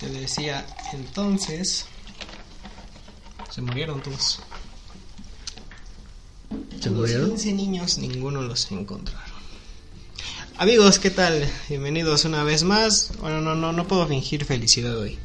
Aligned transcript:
Te 0.00 0.08
decía, 0.08 0.64
entonces... 0.92 1.86
Se 3.50 3.62
murieron 3.62 4.00
todos. 4.00 4.40
¿Se 6.80 6.90
Los 6.90 6.98
murieron? 6.98 7.30
15 7.30 7.52
niños, 7.54 7.98
ninguno 7.98 8.42
los 8.42 8.70
encontraron. 8.70 9.38
Amigos, 10.56 11.00
¿qué 11.00 11.10
tal? 11.10 11.48
Bienvenidos 11.68 12.24
una 12.24 12.44
vez 12.44 12.62
más. 12.62 13.10
Bueno, 13.20 13.40
no, 13.40 13.56
no, 13.56 13.72
no 13.72 13.88
puedo 13.88 14.06
fingir 14.06 14.44
felicidad 14.44 14.96
hoy. 14.96 15.18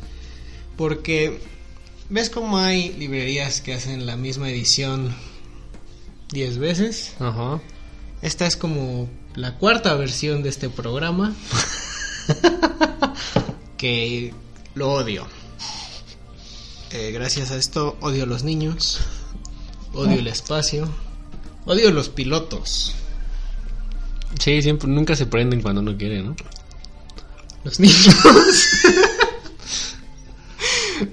Porque, 0.75 1.39
¿ves 2.09 2.31
cómo 2.31 2.57
hay 2.57 2.93
librerías 2.93 3.61
que 3.61 3.75
hacen 3.75 4.07
la 4.07 4.17
misma 4.17 4.49
edición 4.49 5.15
10 6.31 6.57
veces? 6.57 7.13
Ajá. 7.19 7.61
Esta 8.23 8.47
es 8.47 8.57
como 8.57 9.07
la 9.35 9.57
cuarta 9.57 9.93
versión 9.93 10.41
de 10.41 10.49
este 10.49 10.69
programa. 10.69 11.35
que 13.77 14.33
lo 14.75 14.91
odio. 14.91 15.27
Eh, 16.91 17.11
gracias 17.11 17.51
a 17.51 17.57
esto 17.57 17.97
odio 18.01 18.23
a 18.23 18.27
los 18.27 18.43
niños. 18.43 18.99
Odio 19.93 20.19
el 20.19 20.27
espacio. 20.27 20.87
Odio 21.65 21.91
los 21.91 22.09
pilotos. 22.09 22.93
Sí, 24.39 24.61
siempre, 24.61 24.87
nunca 24.89 25.15
se 25.15 25.25
prenden 25.25 25.61
cuando 25.61 25.81
uno 25.81 25.95
quiere, 25.97 26.21
¿no? 26.23 26.35
Los 27.63 27.79
niños. 27.79 28.07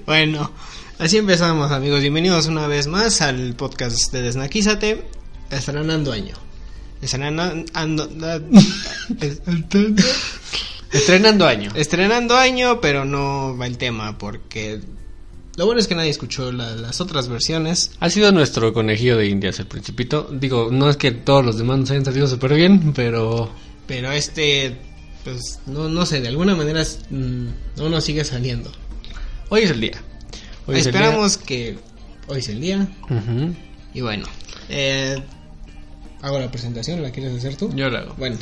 bueno, 0.05 0.51
así 0.99 1.17
empezamos 1.17 1.71
amigos. 1.71 2.01
Bienvenidos 2.01 2.47
una 2.47 2.67
vez 2.67 2.87
más 2.87 3.21
al 3.21 3.55
podcast 3.55 4.11
de 4.11 4.21
Desnaquízate. 4.23 5.07
Estrenando 5.49 6.11
año. 6.11 6.35
Estrenando... 7.01 7.43
ando- 7.73 8.09
Estrenando 10.93 11.45
año. 11.47 11.71
Estrenando 11.75 12.35
año, 12.35 12.81
pero 12.81 13.05
no 13.05 13.57
va 13.57 13.67
el 13.67 13.77
tema 13.77 14.17
porque 14.17 14.79
lo 15.55 15.65
bueno 15.65 15.79
es 15.79 15.87
que 15.87 15.95
nadie 15.95 16.09
escuchó 16.09 16.51
la- 16.51 16.75
las 16.75 16.99
otras 17.01 17.27
versiones. 17.27 17.91
Ha 17.99 18.09
sido 18.09 18.31
nuestro 18.31 18.73
conejillo 18.73 19.17
de 19.17 19.27
indias 19.27 19.59
el 19.59 19.67
principito. 19.67 20.27
Digo, 20.31 20.69
no 20.71 20.89
es 20.89 20.97
que 20.97 21.11
todos 21.11 21.45
los 21.45 21.57
demás 21.57 21.79
nos 21.79 21.91
hayan 21.91 22.05
salido 22.05 22.27
súper 22.27 22.53
bien, 22.53 22.93
pero... 22.93 23.51
Pero 23.87 24.11
este, 24.11 24.77
pues 25.23 25.59
no, 25.65 25.89
no 25.89 26.05
sé, 26.05 26.21
de 26.21 26.27
alguna 26.29 26.55
manera 26.55 26.83
mm, 27.09 27.45
no 27.77 27.89
nos 27.89 28.03
sigue 28.03 28.23
saliendo. 28.23 28.71
Hoy 29.49 29.61
es 29.63 29.71
el 29.71 29.81
día. 29.81 29.97
Hoy 30.67 30.77
es 30.77 30.85
el 30.85 30.91
día. 30.93 31.01
Esperamos 31.01 31.37
que 31.37 31.77
hoy 32.27 32.39
es 32.39 32.47
el 32.49 32.61
día. 32.61 32.87
Y 33.93 33.99
bueno, 34.01 34.25
eh, 34.69 35.21
hago 36.21 36.39
la 36.39 36.49
presentación, 36.49 37.01
¿la 37.01 37.11
quieres 37.11 37.35
hacer 37.37 37.55
tú? 37.57 37.69
Yo 37.75 37.89
lo 37.89 37.97
hago. 37.97 38.13
Bueno, 38.17 38.37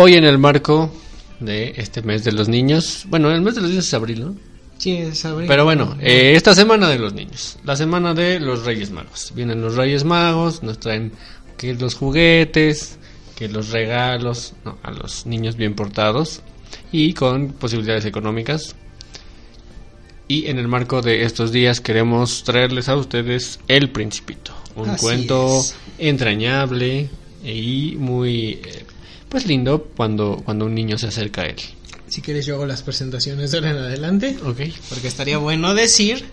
Hoy 0.00 0.14
en 0.14 0.22
el 0.22 0.38
marco 0.38 0.92
de 1.40 1.74
este 1.76 2.02
mes 2.02 2.22
de 2.22 2.30
los 2.30 2.48
niños... 2.48 3.04
Bueno, 3.08 3.32
el 3.32 3.42
mes 3.42 3.56
de 3.56 3.62
los 3.62 3.70
niños 3.70 3.84
es 3.84 3.94
abril, 3.94 4.26
¿no? 4.26 4.36
sí, 4.78 4.92
es 4.92 5.24
abril. 5.24 5.48
Pero 5.48 5.64
bueno, 5.64 5.96
eh, 6.00 6.34
esta 6.36 6.54
semana 6.54 6.88
de 6.88 7.00
los 7.00 7.14
niños, 7.14 7.58
la 7.64 7.74
semana 7.74 8.14
de 8.14 8.38
los 8.38 8.64
Reyes 8.64 8.92
Magos. 8.92 9.32
Vienen 9.34 9.60
los 9.60 9.74
Reyes 9.74 10.04
Magos, 10.04 10.62
nos 10.62 10.78
traen 10.78 11.10
que 11.56 11.74
los 11.74 11.96
juguetes, 11.96 12.96
que 13.34 13.48
los 13.48 13.70
regalos 13.70 14.54
no, 14.64 14.78
a 14.84 14.92
los 14.92 15.26
niños 15.26 15.56
bien 15.56 15.74
portados 15.74 16.42
y 16.92 17.12
con 17.14 17.48
posibilidades 17.48 18.04
económicas. 18.04 18.76
Y 20.28 20.46
en 20.46 20.60
el 20.60 20.68
marco 20.68 21.02
de 21.02 21.24
estos 21.24 21.50
días 21.50 21.80
queremos 21.80 22.44
traerles 22.44 22.88
a 22.88 22.94
ustedes 22.94 23.58
El 23.66 23.90
Principito, 23.90 24.52
un 24.76 24.90
Así 24.90 25.04
cuento 25.04 25.58
es. 25.58 25.74
entrañable 25.98 27.10
y 27.44 27.96
muy 27.98 28.60
eh, 28.62 28.84
pues 29.28 29.46
lindo 29.46 29.84
cuando 29.96 30.40
cuando 30.44 30.64
un 30.66 30.74
niño 30.74 30.98
se 30.98 31.08
acerca 31.08 31.42
a 31.42 31.46
él. 31.46 31.56
Si 32.08 32.22
quieres 32.22 32.46
yo 32.46 32.54
hago 32.54 32.66
las 32.66 32.82
presentaciones 32.82 33.50
de 33.50 33.58
ahora 33.58 33.70
en 33.70 33.76
adelante. 33.78 34.38
Ok. 34.44 34.60
Porque 34.88 35.08
estaría 35.08 35.36
bueno 35.38 35.74
decir 35.74 36.24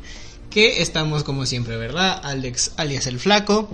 que 0.50 0.82
estamos 0.82 1.24
como 1.24 1.46
siempre, 1.46 1.76
¿verdad? 1.76 2.22
Alex 2.24 2.72
alias 2.78 3.08
el 3.08 3.20
flaco 3.20 3.70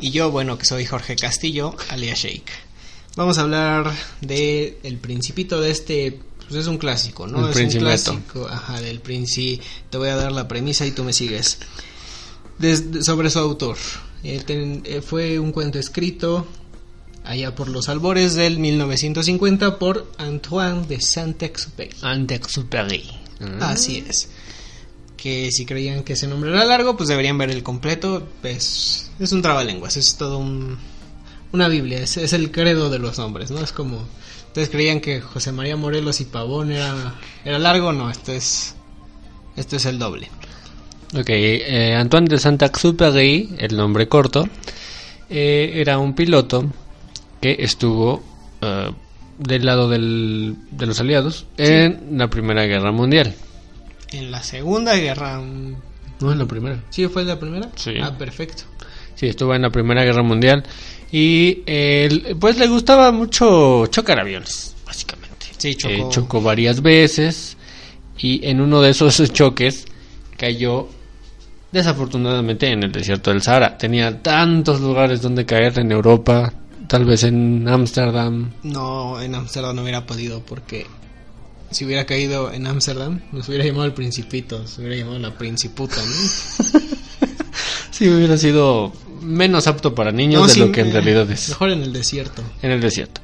y 0.00 0.10
yo, 0.12 0.30
bueno, 0.30 0.56
que 0.58 0.64
soy 0.64 0.86
Jorge 0.86 1.16
Castillo 1.16 1.74
alias 1.88 2.20
Shake. 2.20 2.50
Vamos 3.16 3.38
a 3.38 3.42
hablar 3.42 3.92
de 4.20 4.78
el 4.84 4.98
principito 4.98 5.60
de 5.60 5.70
este, 5.72 6.20
pues 6.48 6.60
es 6.60 6.66
un 6.68 6.78
clásico, 6.78 7.26
¿no? 7.26 7.48
El 7.48 7.50
es 7.66 7.74
un 7.74 7.80
clásico, 7.80 8.46
ajá, 8.48 8.80
del 8.80 9.00
princi. 9.00 9.60
Te 9.90 9.98
voy 9.98 10.08
a 10.10 10.16
dar 10.16 10.30
la 10.32 10.46
premisa 10.48 10.86
y 10.86 10.92
tú 10.92 11.02
me 11.02 11.12
sigues. 11.12 11.58
Sobre 13.02 13.28
su 13.30 13.38
autor. 13.40 13.76
Eh, 14.22 14.40
ten- 14.46 14.82
eh, 14.84 15.02
fue 15.02 15.38
un 15.40 15.50
cuento 15.50 15.80
escrito 15.80 16.46
allá 17.24 17.54
por 17.54 17.68
los 17.68 17.88
albores 17.88 18.34
del 18.34 18.58
1950 18.58 19.78
por 19.78 20.10
Antoine 20.18 20.86
de 20.86 21.00
Saint-Exupéry. 21.00 21.96
Antexupéry. 22.02 23.10
Así 23.60 24.04
es. 24.08 24.28
Que 25.16 25.50
si 25.52 25.66
creían 25.66 26.02
que 26.02 26.14
ese 26.14 26.26
nombre 26.26 26.50
era 26.50 26.64
largo, 26.64 26.96
pues 26.96 27.08
deberían 27.08 27.38
ver 27.38 27.50
el 27.50 27.62
completo. 27.62 28.26
Pues 28.40 29.10
es 29.18 29.32
un 29.32 29.42
trabalenguas, 29.42 29.96
es 29.96 30.16
todo 30.16 30.38
un, 30.38 30.78
una 31.52 31.68
Biblia, 31.68 32.00
es, 32.00 32.16
es 32.16 32.32
el 32.32 32.50
credo 32.50 32.90
de 32.90 32.98
los 32.98 33.18
nombres, 33.18 33.50
¿no? 33.50 33.60
Es 33.62 33.72
como. 33.72 34.06
Ustedes 34.48 34.68
creían 34.68 35.00
que 35.00 35.22
José 35.22 35.50
María 35.50 35.76
Morelos 35.76 36.20
y 36.20 36.24
Pavón 36.26 36.72
era, 36.72 37.14
era 37.44 37.58
largo, 37.58 37.92
no, 37.92 38.10
esto 38.10 38.32
es. 38.32 38.74
Esto 39.56 39.76
es 39.76 39.86
el 39.86 39.98
doble. 39.98 40.28
Ok, 41.14 41.28
eh, 41.28 41.94
Antoine 41.94 42.26
de 42.26 42.38
Saint-Exupéry, 42.38 43.56
el 43.58 43.76
nombre 43.76 44.08
corto, 44.08 44.48
eh, 45.28 45.72
era 45.74 45.98
un 45.98 46.14
piloto 46.14 46.70
que 47.42 47.56
estuvo 47.58 48.22
eh, 48.62 48.90
del 49.38 49.66
lado 49.66 49.88
del- 49.90 50.56
de 50.70 50.86
los 50.86 50.98
aliados 51.00 51.44
en 51.58 52.16
la 52.16 52.28
Primera 52.30 52.64
Guerra 52.64 52.92
Mundial. 52.92 53.34
En 54.12 54.30
la 54.30 54.42
Segunda 54.42 54.94
Guerra. 54.96 55.40
No, 56.20 56.32
en 56.32 56.38
la 56.38 56.46
Primera. 56.46 56.78
¿Sí 56.90 57.06
fue 57.08 57.24
la 57.24 57.38
primera? 57.40 57.68
Sí. 57.74 57.94
Ah, 58.00 58.16
perfecto. 58.16 58.62
Sí, 59.16 59.26
estuvo 59.26 59.54
en 59.54 59.62
la 59.62 59.70
Primera 59.70 60.04
Guerra 60.04 60.22
Mundial 60.22 60.62
y 61.10 61.54
pues 62.40 62.56
le 62.58 62.66
gustaba 62.68 63.10
mucho 63.12 63.86
chocar 63.88 64.20
aviones, 64.20 64.74
básicamente. 64.86 65.46
Sí, 65.58 65.74
chocó. 65.74 65.92
Eh, 65.94 66.06
chocó 66.10 66.40
varias 66.40 66.80
veces 66.82 67.56
y 68.18 68.46
en 68.46 68.60
uno 68.60 68.80
de 68.80 68.90
esos 68.90 69.16
choques 69.32 69.86
cayó 70.36 70.88
desafortunadamente 71.72 72.68
en 72.70 72.82
el 72.84 72.92
desierto 72.92 73.30
del 73.30 73.42
Sahara. 73.42 73.76
Tenía 73.78 74.22
tantos 74.22 74.80
lugares 74.80 75.22
donde 75.22 75.46
caer 75.46 75.78
en 75.78 75.90
Europa, 75.92 76.52
tal 76.88 77.04
vez 77.04 77.24
en 77.24 77.66
Ámsterdam. 77.68 78.52
No, 78.62 79.20
en 79.20 79.34
Ámsterdam 79.34 79.76
no 79.76 79.82
hubiera 79.82 80.06
podido 80.06 80.40
porque 80.44 80.86
si 81.70 81.84
hubiera 81.84 82.04
caído 82.06 82.52
en 82.52 82.66
Ámsterdam 82.66 83.20
nos 83.32 83.48
hubiera 83.48 83.64
llamado 83.64 83.84
el 83.86 83.92
Principito, 83.94 84.66
se 84.66 84.80
hubiera 84.80 84.96
llamado 84.96 85.18
la 85.18 85.36
Principuta, 85.36 85.96
¿no? 85.96 86.78
Sí, 87.90 88.08
hubiera 88.08 88.36
sido 88.38 88.92
menos 89.20 89.66
apto 89.66 89.94
para 89.94 90.10
niños 90.10 90.40
No, 90.40 90.46
de 90.48 90.52
sí, 90.54 90.60
lo 90.60 90.72
que 90.72 90.80
en 90.80 90.92
realidad 90.92 91.30
es. 91.30 91.50
Mejor 91.50 91.70
en 91.70 91.82
el 91.82 91.92
desierto. 91.92 92.42
en 92.62 92.70
el 92.70 92.80
desierto. 92.80 93.20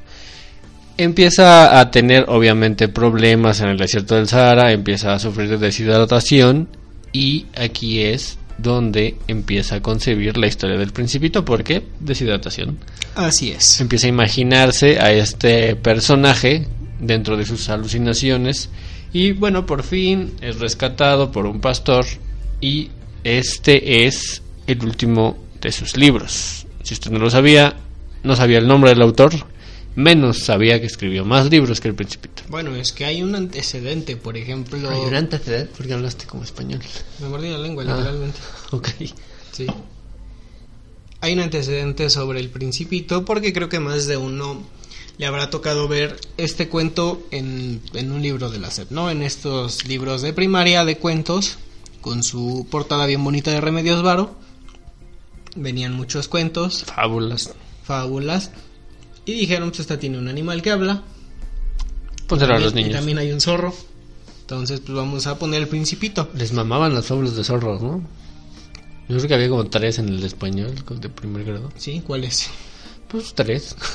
Empieza 0.99 1.81
a 1.81 1.91
tener 1.91 2.27
obviamente 2.29 2.89
problemas 2.89 3.61
en 3.61 3.69
el 3.69 3.79
desierto 3.79 4.15
del 4.17 4.29
Sahara, 4.29 4.73
empieza 4.73 5.15
a 5.15 5.19
sufrir 5.19 5.49
de 5.49 5.59
deshidratación 5.59 6.69
y 7.13 7.47
aquí 7.57 8.01
es 8.03 8.38
donde 8.59 9.17
empieza 9.29 9.77
a 9.77 9.83
concebir 9.83 10.37
la 10.37 10.49
historia 10.49 10.77
del 10.77 10.93
principito. 10.93 11.45
¿Por 11.45 11.65
qué? 11.65 11.85
Deshidratación. 12.01 12.79
Así 13.15 13.51
es. 13.51 13.81
Empieza 13.81 14.07
a 14.07 14.11
imaginarse 14.11 15.01
a 15.01 15.13
este 15.13 15.77
personaje 15.77 16.67
dentro 17.01 17.37
de 17.37 17.47
sus 17.47 17.69
alucinaciones 17.69 18.71
y 19.13 19.33
bueno, 19.33 19.65
por 19.65 19.83
fin 19.83 20.35
es 20.41 20.59
rescatado 20.59 21.33
por 21.33 21.47
un 21.47 21.61
pastor 21.61 22.05
y 22.61 22.91
este 23.25 24.07
es 24.07 24.43
el 24.67 24.85
último 24.85 25.39
de 25.61 25.73
sus 25.73 25.97
libros. 25.97 26.67
Si 26.83 26.95
usted 26.95 27.11
no 27.11 27.19
lo 27.19 27.31
sabía, 27.31 27.77
no 28.23 28.37
sabía 28.37 28.59
el 28.59 28.69
nombre 28.69 28.91
del 28.91 29.03
autor, 29.03 29.33
menos 29.95 30.39
sabía 30.39 30.81
que 30.81 30.87
escribió 30.87 31.25
más 31.25 31.51
libros 31.51 31.81
que 31.81 31.89
el 31.89 31.95
principito. 31.95 32.43
Bueno, 32.49 32.75
es 32.77 32.93
que 32.93 33.05
hay 33.05 33.23
un 33.23 33.35
antecedente, 33.35 34.17
por 34.17 34.37
ejemplo... 34.37 34.89
Hay 34.91 35.01
un 35.01 35.15
antecedente 35.15 35.73
porque 35.77 35.93
hablaste 35.95 36.27
como 36.27 36.45
español. 36.45 36.81
Me 37.21 37.29
mordí 37.29 37.49
la 37.51 37.59
lengua, 37.59 37.85
Ah. 37.87 37.97
literalmente. 37.97 38.39
Ok. 38.71 38.89
Sí. 39.53 39.67
Hay 41.21 41.33
un 41.33 41.41
antecedente 41.41 42.11
sobre 42.11 42.39
el 42.41 42.49
Principito 42.49 43.25
porque 43.25 43.53
creo 43.53 43.69
que 43.69 43.81
más 43.81 44.07
de 44.07 44.17
uno 44.17 44.63
le 45.17 45.27
habrá 45.27 45.51
tocado 45.51 45.89
ver 45.89 46.17
este 46.37 46.69
cuento 46.69 47.27
en, 47.33 47.81
en 47.95 48.13
un 48.13 48.23
libro 48.23 48.51
de 48.51 48.61
la 48.61 48.71
SEP, 48.71 48.93
¿no? 48.93 49.11
En 49.11 49.23
estos 49.25 49.85
libros 49.89 50.23
de 50.23 50.33
primaria 50.33 50.85
de 50.85 50.97
cuentos, 50.99 51.59
con 52.01 52.23
su 52.23 52.69
portada 52.71 53.05
bien 53.07 53.25
bonita 53.25 53.51
de 53.51 53.61
Remedios 53.61 54.01
Varo. 54.05 54.37
Venían 55.57 55.93
muchos 55.95 56.29
cuentos, 56.29 56.85
Fábulas. 56.85 57.53
fábulas, 57.83 58.53
y 59.33 59.41
dijeron, 59.41 59.69
pues 59.71 59.81
esta 59.81 59.99
tiene 59.99 60.19
un 60.19 60.29
animal 60.29 60.63
que 60.63 60.71
habla. 60.71 61.03
Pónselo 62.27 62.55
a 62.55 62.59
los 62.59 62.73
Y 62.73 62.77
niños. 62.77 62.93
también 62.93 63.19
hay 63.19 63.33
un 63.33 63.41
zorro. 63.41 63.75
Entonces, 64.41 64.81
pues 64.81 64.97
vamos 64.97 65.27
a 65.27 65.39
poner 65.39 65.63
el 65.63 65.69
principito. 65.69 66.29
Les 66.35 66.53
mamaban 66.53 66.95
las 66.95 67.07
fábulas 67.07 67.37
de 67.37 67.45
zorros, 67.45 67.83
¿no? 67.83 68.03
Yo 69.09 69.17
creo 69.17 69.29
que 69.29 69.35
había 69.35 69.49
como 69.49 69.65
tres 69.67 69.99
en 69.99 70.09
el 70.09 70.23
español 70.25 70.75
de 71.01 71.09
primer 71.09 71.45
grado. 71.45 71.71
¿Sí? 71.77 72.03
¿Cuál 72.07 72.25
es? 72.25 72.49
Pues 73.09 73.35
tres. 73.35 73.77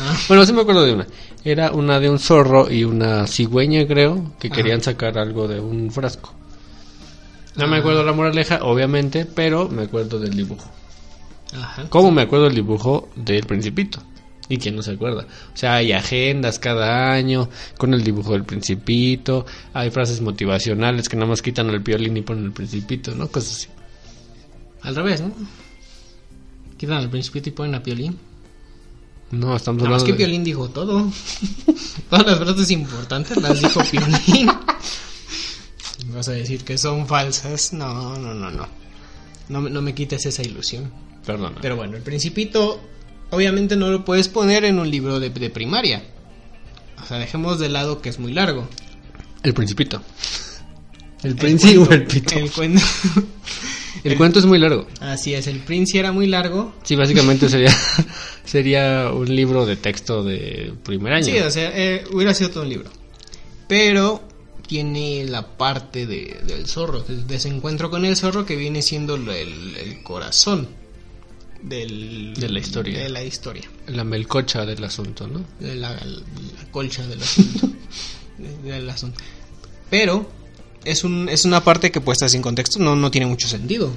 Ah, 0.00 0.16
Bueno, 0.28 0.46
sí 0.46 0.52
me 0.52 0.60
acuerdo 0.60 0.84
de 0.84 0.92
una. 0.92 1.08
Era 1.44 1.72
una 1.72 1.98
de 1.98 2.08
un 2.08 2.20
zorro 2.20 2.70
y 2.70 2.84
una 2.84 3.26
cigüeña, 3.26 3.84
creo, 3.84 4.30
que 4.38 4.46
Ajá. 4.46 4.54
querían 4.56 4.80
sacar 4.80 5.18
algo 5.18 5.48
de 5.48 5.58
un 5.58 5.90
frasco. 5.90 6.32
No 7.56 7.66
me 7.66 7.76
Ah. 7.76 7.80
acuerdo 7.80 8.04
la 8.04 8.12
moraleja, 8.12 8.60
obviamente, 8.62 9.26
pero 9.26 9.68
me 9.68 9.82
acuerdo 9.82 10.20
del 10.20 10.36
dibujo. 10.36 10.70
ajá. 11.52 11.88
¿Cómo 11.88 12.12
me 12.12 12.22
acuerdo 12.22 12.44
del 12.44 12.54
dibujo 12.54 13.08
del 13.16 13.44
Principito? 13.44 14.00
¿Y 14.48 14.56
quién 14.56 14.76
no 14.76 14.82
se 14.82 14.92
acuerda? 14.92 15.26
O 15.52 15.56
sea, 15.56 15.74
hay 15.76 15.92
agendas 15.92 16.58
cada 16.58 17.12
año 17.12 17.50
con 17.76 17.92
el 17.92 18.02
dibujo 18.02 18.32
del 18.32 18.44
Principito, 18.44 19.44
hay 19.74 19.90
frases 19.90 20.20
motivacionales 20.22 21.08
que 21.08 21.16
nada 21.16 21.28
más 21.28 21.42
quitan 21.42 21.68
el 21.70 21.82
piolín 21.82 22.16
y 22.16 22.22
ponen 22.22 22.44
el 22.46 22.52
Principito, 22.52 23.14
¿no? 23.14 23.28
Cosas 23.28 23.52
así. 23.52 23.68
Al 24.82 24.94
revés, 24.96 25.20
¿no? 25.20 25.32
Quitan 26.78 26.98
al 26.98 27.10
principito 27.10 27.48
y 27.48 27.52
ponen 27.52 27.74
a 27.74 27.82
Piolín. 27.82 28.16
No, 29.32 29.56
estamos 29.56 29.82
Nada 29.82 29.90
más 29.96 30.02
hablando 30.02 30.06
que 30.06 30.12
de... 30.12 30.16
Piolín 30.16 30.44
dijo 30.44 30.68
todo. 30.70 31.10
Todas 32.10 32.24
las 32.26 32.38
frases 32.38 32.70
importantes 32.70 33.36
las 33.38 33.60
dijo 33.60 33.80
Piolín. 33.90 34.48
Vas 36.14 36.28
a 36.28 36.32
decir 36.32 36.62
que 36.64 36.78
son 36.78 37.06
falsas. 37.06 37.72
No, 37.72 38.16
no, 38.18 38.32
no, 38.32 38.50
no. 38.50 38.66
No, 39.48 39.60
me- 39.60 39.70
no 39.70 39.82
me 39.82 39.94
quites 39.94 40.24
esa 40.26 40.42
ilusión. 40.42 40.90
Perdón. 41.26 41.56
Pero 41.60 41.74
bueno, 41.76 41.96
el 41.96 42.02
principito 42.02 42.80
obviamente 43.30 43.76
no 43.76 43.90
lo 43.90 44.04
puedes 44.04 44.28
poner 44.28 44.64
en 44.64 44.78
un 44.78 44.90
libro 44.90 45.20
de, 45.20 45.30
de 45.30 45.50
primaria. 45.50 46.02
O 47.02 47.06
sea, 47.06 47.18
dejemos 47.18 47.58
de 47.58 47.68
lado 47.68 48.00
que 48.00 48.08
es 48.08 48.18
muy 48.18 48.32
largo. 48.32 48.68
El 49.42 49.54
Principito. 49.54 50.02
El 51.22 51.36
Principito 51.36 51.82
o 51.82 51.92
el 51.92 52.06
Pito. 52.06 52.38
El 52.38 52.50
cuento. 52.50 52.82
El 54.04 54.16
cuento 54.16 54.38
es 54.38 54.46
muy 54.46 54.60
largo. 54.60 54.86
Así 55.00 55.34
es, 55.34 55.48
el 55.48 55.58
Prince 55.58 55.98
era 55.98 56.12
muy 56.12 56.28
largo. 56.28 56.72
Sí, 56.84 56.94
básicamente 56.94 57.48
sería 57.48 57.72
sería 58.44 59.10
un 59.12 59.34
libro 59.34 59.66
de 59.66 59.76
texto 59.76 60.22
de 60.22 60.72
primer 60.84 61.14
año. 61.14 61.24
Sí, 61.24 61.36
o 61.38 61.50
sea, 61.50 61.72
eh, 61.74 62.04
hubiera 62.12 62.32
sido 62.32 62.50
todo 62.50 62.62
un 62.62 62.68
libro. 62.68 62.90
Pero 63.66 64.22
tiene 64.68 65.24
la 65.24 65.56
parte 65.56 66.06
de, 66.06 66.40
del 66.46 66.66
zorro, 66.68 67.00
de, 67.00 67.24
de 67.24 67.36
ese 67.36 67.48
encuentro 67.48 67.90
con 67.90 68.04
el 68.04 68.16
zorro 68.16 68.46
que 68.46 68.54
viene 68.54 68.82
siendo 68.82 69.16
el, 69.16 69.28
el 69.28 70.02
corazón 70.04 70.68
del, 71.62 72.34
De 72.34 72.48
la 72.48 72.58
historia. 72.60 72.98
De 72.98 73.08
la 73.08 73.22
historia, 73.24 73.68
La 73.86 74.04
melcocha 74.04 74.64
del 74.64 74.82
asunto, 74.84 75.26
¿no? 75.26 75.44
de 75.60 75.74
la, 75.74 75.92
la 75.92 76.70
colcha 76.70 77.06
del 77.06 77.22
asunto. 77.22 77.68
de- 78.38 78.72
del 78.72 78.88
asunto. 78.90 79.20
Pero 79.90 80.30
es, 80.84 81.04
un, 81.04 81.28
es 81.28 81.44
una 81.44 81.64
parte 81.64 81.90
que 81.90 82.00
puesta 82.00 82.28
sin 82.28 82.42
contexto 82.42 82.78
no, 82.78 82.94
no 82.96 83.10
tiene 83.10 83.26
mucho 83.26 83.48
sentido. 83.48 83.90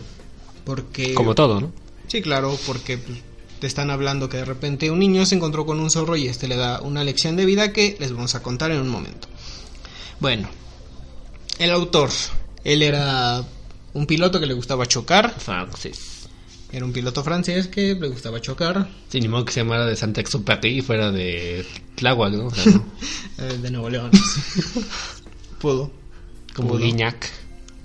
Porque... 0.65 1.13
Como 1.13 1.35
todo, 1.35 1.59
¿no? 1.61 1.71
Sí, 2.07 2.21
claro, 2.21 2.57
porque 2.65 2.97
pues, 2.97 3.19
te 3.59 3.67
están 3.67 3.89
hablando 3.89 4.27
que 4.29 4.37
de 4.37 4.45
repente 4.45 4.89
un 4.91 4.99
niño 4.99 5.25
se 5.25 5.35
encontró 5.35 5.65
con 5.65 5.79
un 5.79 5.89
zorro 5.91 6.15
y 6.15 6.27
este 6.27 6.47
le 6.47 6.55
da 6.55 6.81
una 6.81 7.03
lección 7.03 7.35
de 7.35 7.45
vida 7.45 7.71
que 7.73 7.95
les 7.99 8.11
vamos 8.11 8.35
a 8.35 8.41
contar 8.41 8.71
en 8.71 8.79
un 8.81 8.89
momento. 8.89 9.27
Bueno, 10.19 10.49
el 11.59 11.71
autor, 11.71 12.09
él 12.63 12.81
era 12.83 13.43
un 13.93 14.05
piloto 14.07 14.39
que 14.39 14.45
le 14.45 14.53
gustaba 14.53 14.85
chocar, 14.87 15.35
Francis. 15.39 16.20
Era 16.71 16.85
un 16.85 16.94
piloto 16.94 17.23
francés 17.23 17.68
que 17.68 17.95
le 17.95 18.07
gustaba 18.07 18.39
chocar, 18.41 18.89
Sí, 19.09 19.19
ni 19.19 19.27
modo 19.27 19.45
que 19.45 19.51
se 19.53 19.59
llamara 19.62 19.85
de 19.85 19.95
Saint-Exupéry 19.95 20.77
y 20.77 20.81
fuera 20.81 21.12
de 21.12 21.65
Tláhuac, 21.95 22.33
¿no? 22.33 22.45
O 22.47 22.56
sea, 22.56 22.71
¿no? 22.71 22.85
eh, 23.39 23.57
de 23.62 23.71
Nuevo 23.71 23.89
León. 23.89 24.09
Pudo, 25.59 25.91
Como 26.56 26.69
Pudo. 26.69 26.79
Guiñac. 26.79 27.29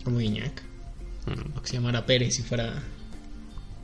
como 0.04 0.18
Guiñac. 0.18 0.62
Mm. 1.26 1.58
O 1.58 1.62
que 1.62 1.68
se 1.68 1.74
llamara 1.74 2.06
Pérez 2.06 2.34
si 2.36 2.42
fuera, 2.42 2.82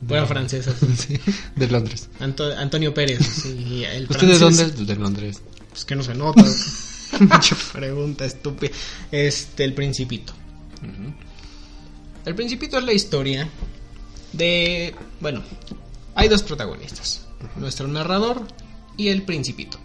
fuera 0.07 0.25
francés. 0.25 0.67
así. 0.67 1.19
De 1.55 1.67
Londres. 1.67 2.09
Anto- 2.19 2.55
Antonio 2.57 2.93
Pérez. 2.93 3.19
sí, 3.25 3.83
el 3.85 4.07
¿Usted 4.09 4.27
de 4.27 4.39
dónde? 4.39 4.71
De 4.71 4.95
Londres. 4.95 5.41
Pues 5.69 5.85
que 5.85 5.95
no 5.95 6.03
se 6.03 6.15
nota. 6.15 6.43
Mucha 7.19 7.55
pregunta 7.73 8.25
estúpida. 8.25 8.71
Este, 9.11 9.63
el 9.65 9.73
Principito. 9.73 10.33
El 12.25 12.35
Principito 12.35 12.77
es 12.79 12.83
la 12.85 12.93
historia 12.93 13.49
de. 14.33 14.95
Bueno, 15.19 15.41
hay 16.15 16.27
dos 16.27 16.43
protagonistas: 16.43 17.25
nuestro 17.55 17.87
narrador 17.87 18.41
y 18.97 19.07
el 19.07 19.23
Principito. 19.23 19.77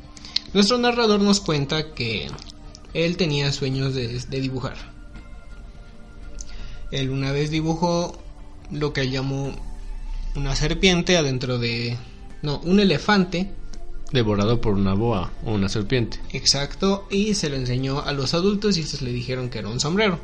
Nuestro 0.52 0.78
narrador 0.78 1.20
nos 1.20 1.40
cuenta 1.40 1.94
que 1.94 2.28
él 2.94 3.16
tenía 3.16 3.52
sueños 3.52 3.94
de, 3.94 4.08
de 4.18 4.40
dibujar. 4.40 4.76
Él 6.90 7.10
una 7.10 7.32
vez 7.32 7.50
dibujó 7.50 8.18
lo 8.70 8.92
que 8.92 9.02
él 9.02 9.10
llamó 9.10 9.54
una 10.34 10.56
serpiente 10.56 11.16
adentro 11.16 11.58
de. 11.58 11.96
No, 12.42 12.60
un 12.60 12.80
elefante 12.80 13.52
Devorado 14.12 14.60
por 14.60 14.74
una 14.74 14.94
boa 14.94 15.32
o 15.44 15.52
una 15.52 15.68
serpiente. 15.68 16.18
Exacto, 16.32 17.06
y 17.10 17.34
se 17.34 17.50
lo 17.50 17.56
enseñó 17.56 18.00
a 18.00 18.12
los 18.12 18.32
adultos 18.32 18.76
y 18.76 18.80
estos 18.80 19.02
le 19.02 19.12
dijeron 19.12 19.50
que 19.50 19.58
era 19.58 19.68
un 19.68 19.80
sombrero. 19.80 20.18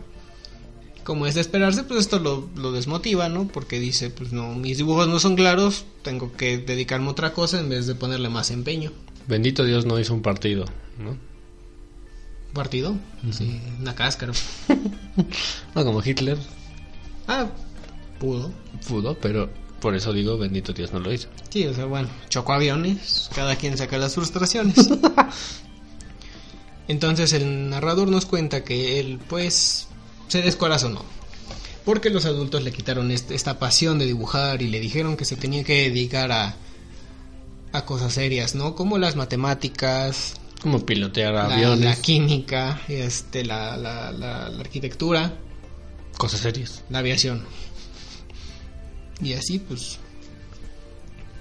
Como 1.04 1.26
es 1.26 1.34
de 1.34 1.42
esperarse, 1.42 1.82
pues 1.84 2.00
esto 2.00 2.18
lo, 2.18 2.48
lo 2.56 2.72
desmotiva, 2.72 3.28
¿no? 3.28 3.46
Porque 3.46 3.78
dice, 3.78 4.08
pues 4.10 4.32
no, 4.32 4.54
mis 4.54 4.78
dibujos 4.78 5.06
no 5.06 5.18
son 5.20 5.36
claros, 5.36 5.84
tengo 6.02 6.32
que 6.32 6.56
dedicarme 6.58 7.08
a 7.08 7.10
otra 7.10 7.32
cosa 7.34 7.60
en 7.60 7.68
vez 7.68 7.86
de 7.86 7.94
ponerle 7.94 8.30
más 8.30 8.50
empeño. 8.50 8.90
Bendito 9.28 9.64
Dios 9.64 9.84
no 9.86 9.98
hizo 10.00 10.14
un 10.14 10.22
partido, 10.22 10.64
¿no? 10.98 11.16
¿Partido? 12.54 12.94
Sí, 13.32 13.60
una 13.80 13.94
cáscara. 13.94 14.32
No 15.74 15.84
como 15.84 16.02
Hitler 16.02 16.38
Ah, 17.28 17.46
pudo. 18.18 18.50
pudo, 18.88 19.16
pero 19.18 19.48
por 19.80 19.94
eso 19.94 20.12
digo 20.12 20.38
bendito 20.38 20.72
Dios 20.72 20.92
no 20.92 21.00
lo 21.00 21.12
hizo. 21.12 21.28
Sí, 21.50 21.66
o 21.66 21.74
sea, 21.74 21.84
bueno, 21.84 22.08
chocó 22.30 22.52
aviones, 22.54 23.28
cada 23.34 23.56
quien 23.56 23.76
saca 23.76 23.98
las 23.98 24.14
frustraciones. 24.14 24.76
Entonces 26.88 27.32
el 27.32 27.70
narrador 27.70 28.08
nos 28.08 28.26
cuenta 28.26 28.62
que 28.64 29.00
él, 29.00 29.18
pues, 29.28 29.88
se 30.28 30.42
descorazonó. 30.42 31.02
Porque 31.84 32.08
los 32.10 32.24
adultos 32.24 32.62
le 32.62 32.72
quitaron 32.72 33.10
este- 33.10 33.34
esta 33.34 33.58
pasión 33.58 33.98
de 33.98 34.06
dibujar 34.06 34.62
y 34.62 34.68
le 34.68 34.80
dijeron 34.80 35.16
que 35.16 35.24
se 35.24 35.36
tenía 35.36 35.64
que 35.64 35.90
dedicar 35.90 36.32
a, 36.32 36.56
a 37.72 37.84
cosas 37.84 38.14
serias, 38.14 38.54
¿no? 38.54 38.74
Como 38.74 38.96
las 38.98 39.16
matemáticas, 39.16 40.34
Como 40.62 40.86
pilotear 40.86 41.34
la, 41.34 41.44
aviones, 41.54 41.84
la 41.84 41.96
química, 41.96 42.80
este, 42.88 43.44
la, 43.44 43.76
la- 43.76 44.12
la- 44.12 44.48
la 44.48 44.60
arquitectura, 44.60 45.34
cosas 46.16 46.40
serias. 46.40 46.82
la 46.88 47.00
aviación. 47.00 47.44
Y 49.20 49.34
así 49.34 49.58
pues 49.58 49.98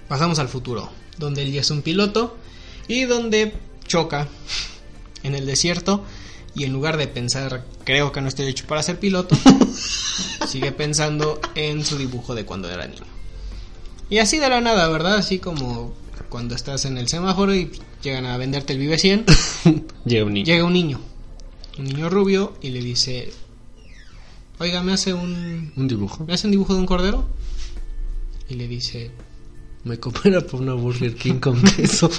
pasamos 0.08 0.38
al 0.38 0.48
futuro, 0.48 0.90
donde 1.18 1.42
él 1.42 1.52
ya 1.52 1.62
es 1.62 1.70
un 1.70 1.80
piloto 1.82 2.36
y 2.86 3.04
donde 3.04 3.54
choca 3.86 4.28
en 5.22 5.34
el 5.34 5.46
desierto 5.46 6.04
y 6.54 6.64
en 6.64 6.72
lugar 6.72 6.96
de 6.96 7.08
pensar, 7.08 7.64
creo 7.84 8.12
que 8.12 8.20
no 8.20 8.28
estoy 8.28 8.46
hecho 8.46 8.66
para 8.66 8.82
ser 8.82 9.00
piloto, 9.00 9.36
sigue 10.46 10.72
pensando 10.72 11.40
en 11.54 11.84
su 11.84 11.98
dibujo 11.98 12.34
de 12.34 12.44
cuando 12.44 12.70
era 12.70 12.86
niño. 12.86 13.02
Y 14.08 14.18
así 14.18 14.38
de 14.38 14.48
la 14.48 14.60
nada, 14.60 14.88
¿verdad? 14.88 15.16
Así 15.16 15.38
como 15.38 15.94
cuando 16.28 16.54
estás 16.54 16.84
en 16.84 16.96
el 16.96 17.08
semáforo 17.08 17.54
y 17.54 17.70
llegan 18.02 18.26
a 18.26 18.36
venderte 18.36 18.72
el 18.72 18.78
Vive 18.78 18.98
100, 18.98 19.24
Llega 20.04 20.24
un 20.24 20.34
niño. 20.34 20.46
llega 20.46 20.64
un 20.64 20.72
niño, 20.72 21.00
un 21.78 21.84
niño 21.84 22.08
rubio 22.08 22.54
y 22.60 22.70
le 22.70 22.80
dice, 22.80 23.32
oiga, 24.58 24.82
me 24.82 24.92
hace 24.92 25.12
un, 25.12 25.72
Un 25.74 25.88
dibujo. 25.88 26.24
¿Me 26.24 26.34
hace 26.34 26.46
un 26.46 26.52
dibujo 26.52 26.74
de 26.74 26.80
un 26.80 26.86
cordero? 26.86 27.28
Y 28.48 28.54
le 28.54 28.68
dice, 28.68 29.10
Me 29.82 29.98
coopera 29.98 30.40
por 30.42 30.60
una 30.60 30.74
Burger 30.74 31.14
King 31.16 31.40
con 31.40 31.60
queso. 31.62 32.10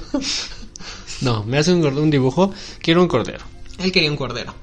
no, 1.21 1.43
me 1.43 1.57
hace 1.57 1.73
un, 1.73 1.85
un 1.85 2.09
dibujo. 2.09 2.51
Quiero 2.81 3.01
un 3.01 3.07
cordero. 3.07 3.54
Él 3.79 3.91
quería 3.91 4.11
un 4.11 4.17
cordero. 4.17 4.53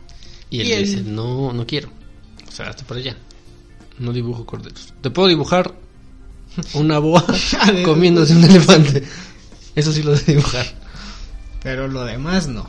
Y 0.50 0.61
él 0.61 0.66
Y 0.66 0.73
él- 0.73 0.85
dice, 0.85 1.00
no, 1.02 1.52
no 1.52 1.66
quiero. 1.66 1.88
O 2.49 2.50
sea, 2.50 2.69
hasta 2.69 2.85
por 2.85 2.97
allá. 2.97 3.16
No 3.99 4.12
dibujo 4.12 4.45
corderos. 4.47 4.92
Te 5.00 5.11
puedo 5.11 5.28
dibujar 5.28 5.75
una 6.75 6.99
boa 6.99 7.25
comiéndose 7.85 8.35
un 8.37 8.45
elefante. 8.45 9.02
Eso 9.75 9.92
sí 9.92 10.02
lo 10.02 10.16
sé 10.16 10.33
dibujar. 10.33 10.66
Pero 11.62 11.88
lo 11.88 12.04
demás 12.04 12.49
no. 12.49 12.69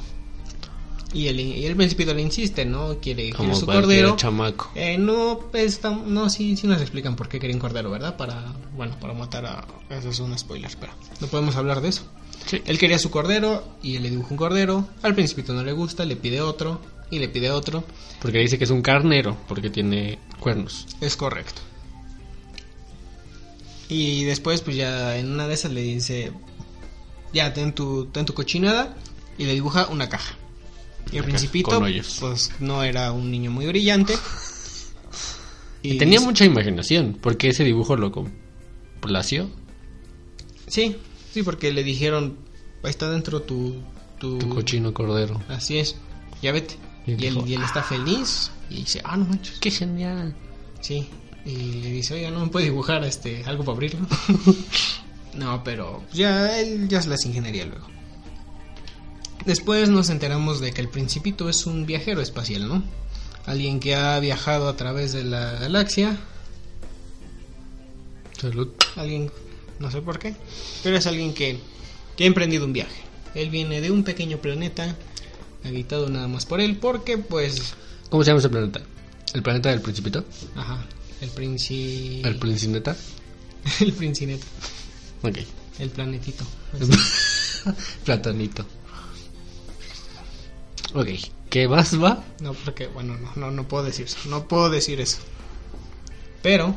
Y 1.13 1.27
el, 1.27 1.39
y 1.39 1.65
el 1.65 1.75
principito 1.75 2.13
le 2.13 2.21
insiste, 2.23 2.65
¿no? 2.65 2.97
Quiere, 2.99 3.23
quiere 3.25 3.33
Como 3.37 3.55
su 3.55 3.65
cordero. 3.67 4.15
chamaco. 4.15 4.71
Eh, 4.73 4.97
no, 4.97 5.41
pues, 5.51 5.79
no, 6.07 6.29
sí, 6.29 6.57
sí 6.57 6.65
nos 6.65 6.81
explican 6.81 7.15
por 7.15 7.29
qué 7.29 7.39
quería 7.39 7.55
un 7.55 7.59
cordero, 7.59 7.91
¿verdad? 7.91 8.17
Para, 8.17 8.51
bueno, 8.75 8.97
para 8.99 9.13
matar 9.13 9.45
a... 9.45 9.65
Eso 9.91 10.09
es 10.09 10.19
un 10.19 10.35
spoiler, 10.37 10.71
pero 10.79 10.93
no 11.19 11.27
podemos 11.27 11.55
hablar 11.55 11.81
de 11.81 11.89
eso. 11.89 12.01
Sí. 12.45 12.61
Él 12.65 12.77
quería 12.77 12.99
su 12.99 13.09
cordero 13.09 13.77
y 13.81 13.95
él 13.95 14.03
le 14.03 14.09
dibuja 14.09 14.31
un 14.31 14.37
cordero. 14.37 14.87
Al 15.01 15.15
principito 15.15 15.53
no 15.53 15.63
le 15.63 15.71
gusta, 15.71 16.05
le 16.05 16.15
pide 16.15 16.41
otro 16.41 16.81
y 17.09 17.19
le 17.19 17.29
pide 17.29 17.51
otro. 17.51 17.83
Porque 18.21 18.39
dice 18.39 18.57
que 18.57 18.63
es 18.65 18.69
un 18.69 18.81
carnero, 18.81 19.37
porque 19.47 19.69
tiene 19.69 20.19
cuernos. 20.39 20.87
Es 21.01 21.15
correcto. 21.15 21.61
Y 23.89 24.23
después, 24.23 24.61
pues 24.61 24.75
ya 24.75 25.17
en 25.17 25.31
una 25.31 25.47
de 25.47 25.53
esas 25.53 25.71
le 25.71 25.81
dice: 25.81 26.31
Ya, 27.33 27.53
ten 27.53 27.73
tu, 27.73 28.05
ten 28.07 28.25
tu 28.25 28.33
cochinada. 28.33 28.95
Y 29.37 29.45
le 29.45 29.53
dibuja 29.53 29.87
una 29.87 30.09
caja. 30.09 30.35
Y 31.11 31.17
el 31.17 31.23
principito, 31.23 31.81
pues 32.19 32.51
no 32.59 32.83
era 32.83 33.11
un 33.11 33.31
niño 33.31 33.51
muy 33.51 33.65
brillante. 33.67 34.13
Y 35.85 35.97
tenía 35.97 36.19
dice- 36.19 36.25
mucha 36.25 36.45
imaginación, 36.45 37.17
porque 37.21 37.49
ese 37.49 37.65
dibujo 37.65 37.97
lo 37.97 38.09
complació. 38.09 39.49
Sí, 40.65 40.95
sí, 41.33 41.43
porque 41.43 41.71
le 41.73 41.83
dijeron: 41.83 42.37
Ahí 42.83 42.89
está 42.91 43.09
dentro 43.09 43.41
tu. 43.41 43.75
Tu, 44.19 44.37
Tu 44.37 44.47
cochino 44.49 44.93
cordero. 44.93 45.41
Así 45.49 45.79
es, 45.79 45.97
ya 46.41 46.51
vete. 46.53 46.75
Y 47.05 47.11
Y, 47.21 47.27
él, 47.27 47.43
y 47.45 47.53
él 47.55 47.63
está 47.63 47.83
feliz. 47.83 48.51
Y 48.69 48.75
dice: 48.77 49.01
Ah, 49.03 49.17
no 49.17 49.25
manches. 49.25 49.59
Qué 49.59 49.71
genial. 49.71 50.33
Sí, 50.79 51.07
y 51.45 51.55
le 51.81 51.89
dice, 51.91 52.13
oiga, 52.13 52.31
¿no 52.31 52.39
me 52.41 52.47
puede 52.47 52.65
dibujar 52.65 53.03
este 53.03 53.43
algo 53.45 53.63
para 53.63 53.75
abrirlo? 53.75 54.05
no, 55.33 55.63
pero 55.63 56.03
ya 56.13 56.59
él 56.59 56.87
ya 56.87 57.01
se 57.01 57.09
las 57.09 57.25
ingeniería 57.25 57.65
luego. 57.65 57.87
Después 59.45 59.89
nos 59.89 60.09
enteramos 60.09 60.61
de 60.61 60.71
que 60.71 60.79
el 60.81 60.87
principito 60.89 61.49
es 61.49 61.65
un 61.65 61.85
viajero 61.85 62.21
espacial, 62.21 62.67
¿no? 62.67 62.83
Alguien 63.45 63.81
que 63.81 63.95
ha 63.95 64.17
viajado 64.19 64.69
a 64.69 64.77
través 64.77 65.11
de 65.11 65.25
la 65.25 65.53
galaxia, 65.53 66.17
Salud. 68.39 68.69
alguien, 68.95 69.31
no 69.83 69.91
sé 69.91 70.01
por 70.01 70.17
qué, 70.17 70.33
pero 70.81 70.97
es 70.97 71.05
alguien 71.05 71.33
que, 71.33 71.59
que 72.15 72.23
ha 72.23 72.27
emprendido 72.27 72.65
un 72.65 72.71
viaje. 72.73 73.01
Él 73.35 73.49
viene 73.49 73.81
de 73.81 73.91
un 73.91 74.03
pequeño 74.03 74.37
planeta, 74.37 74.95
habitado 75.65 76.09
nada 76.09 76.27
más 76.29 76.45
por 76.45 76.61
él, 76.61 76.77
porque 76.77 77.17
pues, 77.17 77.73
¿Cómo 78.09 78.23
se 78.23 78.29
llama 78.29 78.39
ese 78.39 78.49
planeta? 78.49 78.81
¿El 79.33 79.43
planeta 79.43 79.69
del 79.69 79.81
principito? 79.81 80.23
ajá, 80.55 80.85
el 81.21 81.29
princi... 81.29 82.21
¿El 82.23 82.37
princineta? 82.37 82.95
el 83.81 83.91
princineto, 83.93 84.45
Ok. 85.21 85.37
el 85.79 85.89
planetito. 85.89 86.45
Platanito. 88.05 88.65
Ok. 90.93 91.07
¿Qué 91.49 91.67
más 91.67 92.01
va? 92.01 92.23
No, 92.39 92.53
porque, 92.53 92.87
bueno, 92.87 93.15
no, 93.17 93.31
no, 93.35 93.51
no 93.51 93.67
puedo 93.67 93.83
decir 93.83 94.05
eso. 94.05 94.17
No 94.29 94.47
puedo 94.47 94.69
decir 94.69 94.99
eso. 95.01 95.19
Pero, 96.41 96.75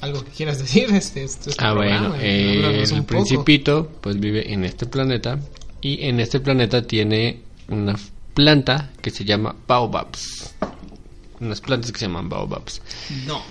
algo 0.00 0.24
que 0.24 0.30
quieras 0.30 0.58
decir, 0.62 0.84
este, 0.92 1.24
este, 1.24 1.50
este 1.50 1.64
Ah, 1.64 1.72
programa, 1.72 2.08
bueno. 2.10 2.22
eh, 2.22 2.82
el 2.82 2.90
poco. 2.90 3.06
principito, 3.06 3.90
pues 4.00 4.18
vive 4.18 4.52
en 4.52 4.64
este 4.64 4.86
planeta. 4.86 5.38
Y 5.82 6.04
en 6.06 6.20
este 6.20 6.40
planeta 6.40 6.86
tiene 6.86 7.40
una 7.68 7.98
planta 8.34 8.90
que 9.00 9.10
se 9.10 9.24
llama 9.24 9.56
baobabs. 9.66 10.54
Unas 11.40 11.60
plantas 11.62 11.90
que 11.92 11.98
se 11.98 12.06
llaman 12.06 12.28
baobabs. 12.28 12.82
No. 13.26 13.42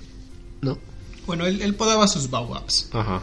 ¿No? 0.62 0.78
Bueno, 1.26 1.44
él, 1.46 1.60
él 1.60 1.74
podaba 1.74 2.06
sus 2.08 2.30
baobabs, 2.30 2.88
Ajá. 2.92 3.20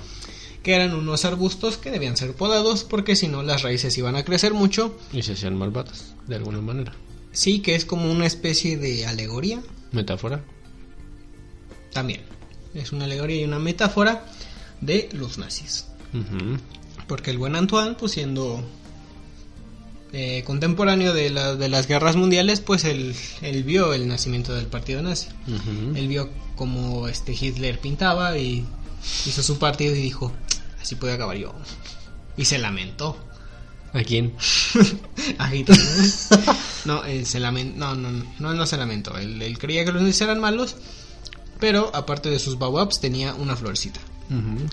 que 0.62 0.75
eran 0.75 0.94
unos 0.94 1.25
arbustos 1.25 1.77
que 1.77 1.89
debían 1.89 2.15
ser 2.18 2.34
podados 2.34 2.84
porque 2.84 3.15
si 3.15 3.27
no 3.27 3.42
las 3.44 3.63
raíces 3.63 3.98
iban 3.98 4.15
a 4.15 4.24
crecer 4.24 4.53
mucho. 4.53 4.96
Y 5.13 5.24
se 5.24 5.34
hacían 5.34 5.58
malvadas, 5.58 6.13
de 6.27 6.36
alguna 6.36 6.62
manera. 6.62 6.94
Sí, 7.32 7.60
que 7.62 7.74
es 7.75 7.86
como 7.86 8.12
una 8.12 8.27
especie 8.27 8.77
de 8.77 9.06
alegoría 9.08 9.62
Metáfora. 9.94 10.44
también. 11.92 12.22
Es 12.74 12.92
una 12.92 13.06
alegoría 13.06 13.42
y 13.42 13.44
una 13.46 13.60
metáfora 13.60 14.25
de 14.82 15.10
los 15.13 15.38
nazis. 15.38 15.86
Porque 17.08 17.32
el 17.32 17.38
buen 17.38 17.56
Antoine, 17.56 17.96
pues 17.96 18.13
siendo 18.13 18.63
eh, 20.12 20.44
contemporáneo 20.46 21.13
de, 21.13 21.30
la- 21.32 21.56
de 21.56 21.70
las 21.70 21.88
guerras 21.88 22.15
mundiales, 22.15 22.60
pues 22.62 22.84
él, 22.84 23.15
él 23.42 23.63
vio 23.63 23.94
el 23.94 24.08
nacimiento 24.08 24.53
del 24.53 24.68
partido 24.68 25.01
nazi. 25.01 25.27
Él 25.96 26.08
vio 26.08 26.30
como 26.56 27.08
este 27.08 27.34
Hitler 27.34 27.80
pintaba 27.80 28.38
y 28.38 28.65
hizo 29.25 29.42
su 29.42 29.58
partido 29.58 29.96
y 29.96 30.01
dijo, 30.01 30.32
así 30.82 30.96
puede 30.96 31.13
acabar 31.13 31.38
yo. 31.38 31.53
Y 32.38 32.46
se 32.46 32.58
lamentó. 32.60 33.18
¿A 33.94 34.01
quién? 34.03 34.34
A 35.38 35.53
Hitler, 35.53 35.80
¿no? 36.86 37.03
Él 37.06 37.25
se 37.25 37.39
lamentó. 37.39 37.77
No, 37.80 37.96
no, 37.96 38.10
no, 38.39 38.53
no, 38.53 38.65
se 38.65 38.77
lamentó. 38.77 39.18
Él, 39.18 39.42
él 39.42 39.58
creía 39.58 39.86
que 39.86 39.92
los 39.92 40.01
nazis 40.01 40.22
eran 40.22 40.39
malos, 40.39 40.75
pero 41.63 41.89
aparte 41.96 42.29
de 42.29 42.39
sus 42.39 42.60
baobabs 42.60 43.00
tenía 43.00 43.36
una 43.36 43.55
florecita. 43.55 44.01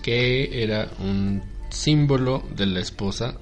Que 0.03 0.61
era 0.61 0.91
un 0.99 1.41
símbolo 1.69 2.43
de 2.53 2.65
la 2.65 2.81
esposa 2.81 3.35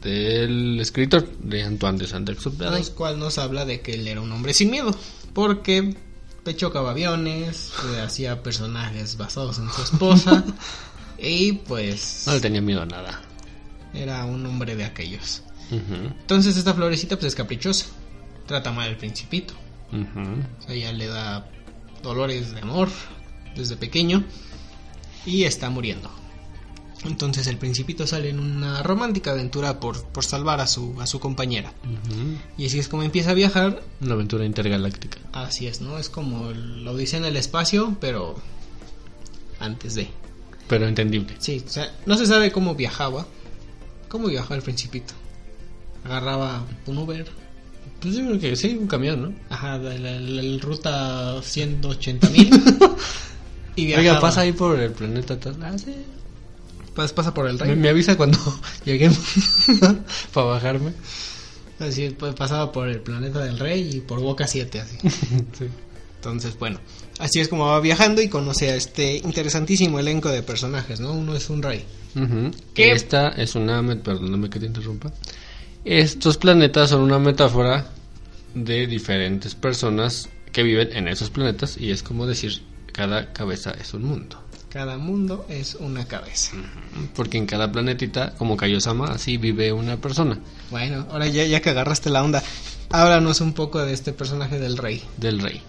del 0.00 0.78
escritor 0.78 1.28
de 1.38 1.64
Antoine 1.64 1.98
de 1.98 2.06
Saint-Exupéry. 2.06 2.70
Lo 2.78 2.94
cual 2.94 3.18
nos 3.18 3.38
habla 3.38 3.64
de 3.64 3.80
que 3.80 3.94
él 3.94 4.06
era 4.06 4.20
un 4.20 4.30
hombre 4.30 4.54
sin 4.54 4.70
miedo, 4.70 4.96
porque 5.34 5.96
pechocaba 6.44 6.92
aviones, 6.92 7.72
hacía 8.04 8.40
personajes 8.44 9.16
basados 9.16 9.58
en 9.58 9.68
su 9.72 9.82
esposa 9.82 10.44
y 11.18 11.54
pues 11.54 12.22
No 12.28 12.34
le 12.34 12.40
tenía 12.40 12.60
miedo 12.60 12.82
a 12.82 12.86
nada. 12.86 13.20
era 13.94 14.24
un 14.26 14.46
hombre 14.46 14.76
de 14.76 14.84
aquellos. 14.84 15.42
Entonces 15.72 16.56
esta 16.56 16.72
florecita 16.72 17.16
pues 17.16 17.32
es 17.32 17.34
caprichosa, 17.34 17.86
trata 18.46 18.70
mal 18.70 18.90
al 18.90 18.96
principito, 18.96 19.54
ujú. 19.90 20.20
o 20.20 20.62
sea, 20.62 20.72
ella 20.74 20.92
le 20.92 21.06
da 21.08 21.48
dolores 22.02 22.52
de 22.52 22.60
amor 22.60 22.88
desde 23.56 23.76
pequeño 23.76 24.24
y 25.26 25.44
está 25.44 25.70
muriendo. 25.70 26.10
Entonces 27.04 27.48
el 27.48 27.56
principito 27.56 28.06
sale 28.06 28.30
en 28.30 28.38
una 28.38 28.82
romántica 28.82 29.32
aventura 29.32 29.80
por, 29.80 30.04
por 30.04 30.24
salvar 30.24 30.60
a 30.60 30.66
su, 30.66 31.00
a 31.00 31.06
su 31.06 31.18
compañera. 31.18 31.72
Y 32.56 32.66
así 32.66 32.78
es 32.78 32.88
como 32.88 33.02
empieza 33.02 33.32
a 33.32 33.34
viajar 33.34 33.82
Una 34.00 34.14
aventura 34.14 34.44
intergaláctica. 34.44 35.18
Así 35.32 35.66
es, 35.66 35.80
¿no? 35.80 35.98
Es 35.98 36.08
como 36.08 36.50
lo 36.52 36.96
dice 36.96 37.16
en 37.16 37.24
el 37.24 37.36
espacio, 37.36 37.96
pero 38.00 38.36
antes 39.58 39.94
de. 39.94 40.08
Pero 40.68 40.86
entendible. 40.86 41.34
Sí, 41.38 41.62
o 41.66 41.68
sea, 41.68 41.92
no 42.06 42.16
se 42.16 42.26
sabe 42.26 42.52
cómo 42.52 42.74
viajaba. 42.74 43.26
¿Cómo 44.08 44.28
viajaba 44.28 44.56
el 44.56 44.62
principito? 44.62 45.14
Agarraba 46.04 46.64
un 46.86 46.98
Uber. 46.98 47.41
Pues 48.00 48.14
yo 48.16 48.24
creo 48.26 48.38
que 48.40 48.56
sí, 48.56 48.76
un 48.78 48.86
camión, 48.88 49.22
¿no? 49.22 49.32
Ajá, 49.48 49.78
la, 49.78 49.94
la- 49.96 50.18
la- 50.20 50.58
ruta 50.60 51.40
180 51.42 52.30
mil. 52.30 52.50
y 53.76 53.86
viajaba. 53.86 54.08
Oiga, 54.08 54.20
pasa 54.20 54.40
ahí 54.42 54.52
por 54.52 54.78
el 54.78 54.90
planeta. 54.92 55.38
Ah, 55.62 55.76
sí. 55.78 55.94
Pas- 56.96 57.12
pasa 57.12 57.32
por 57.32 57.48
el 57.48 57.56
Me, 57.58 57.64
rey. 57.64 57.76
me 57.76 57.88
avisa 57.90 58.16
cuando 58.16 58.38
lleguemos 58.84 59.18
para 60.34 60.46
bajarme. 60.46 60.92
Así, 61.78 62.10
pues, 62.10 62.34
pasaba 62.34 62.70
por 62.72 62.88
el 62.88 63.00
planeta 63.00 63.40
del 63.40 63.58
rey 63.58 63.88
y 63.94 64.00
por 64.00 64.20
Boca 64.20 64.46
7, 64.46 64.80
así. 64.80 64.98
Sí. 65.58 65.66
Entonces, 66.16 66.56
bueno, 66.58 66.78
así 67.18 67.40
es 67.40 67.48
como 67.48 67.66
va 67.66 67.80
viajando 67.80 68.22
y 68.22 68.28
conoce 68.28 68.70
a 68.70 68.76
este 68.76 69.16
interesantísimo 69.16 69.98
elenco 69.98 70.28
de 70.28 70.42
personajes, 70.44 71.00
¿no? 71.00 71.12
Uno 71.12 71.34
es 71.34 71.50
un 71.50 71.62
rey. 71.62 71.84
¿Qué? 72.74 72.92
Esta 72.92 73.30
es 73.30 73.54
una... 73.56 73.82
Perdóname 74.02 74.48
que 74.50 74.60
te 74.60 74.66
interrumpa. 74.66 75.12
Estos 75.84 76.36
planetas 76.36 76.90
son 76.90 77.02
una 77.02 77.18
metáfora 77.18 77.86
de 78.54 78.86
diferentes 78.86 79.54
personas 79.56 80.28
que 80.52 80.62
viven 80.62 80.90
en 80.92 81.08
esos 81.08 81.30
planetas 81.30 81.76
y 81.76 81.90
es 81.90 82.02
como 82.02 82.26
decir, 82.26 82.62
cada 82.92 83.32
cabeza 83.32 83.72
es 83.80 83.92
un 83.92 84.04
mundo. 84.04 84.38
Cada 84.68 84.96
mundo 84.96 85.44
es 85.48 85.74
una 85.74 86.06
cabeza. 86.06 86.52
Porque 87.16 87.36
en 87.36 87.46
cada 87.46 87.70
planetita, 87.70 88.34
como 88.36 88.56
Kaiosama, 88.56 89.06
así 89.06 89.36
vive 89.36 89.72
una 89.72 89.98
persona 89.98 90.38
Bueno, 90.70 91.06
ahora 91.10 91.26
ya, 91.26 91.44
ya 91.44 91.60
que 91.60 91.70
agarraste 91.70 92.10
la 92.10 92.22
onda, 92.22 92.42
háblanos 92.88 93.40
un 93.40 93.52
poco 93.52 93.84
de 93.84 93.92
este 93.92 94.12
personaje 94.12 94.58
del 94.58 94.78
rey. 94.78 95.02
del 95.16 95.40
rey. 95.40 95.60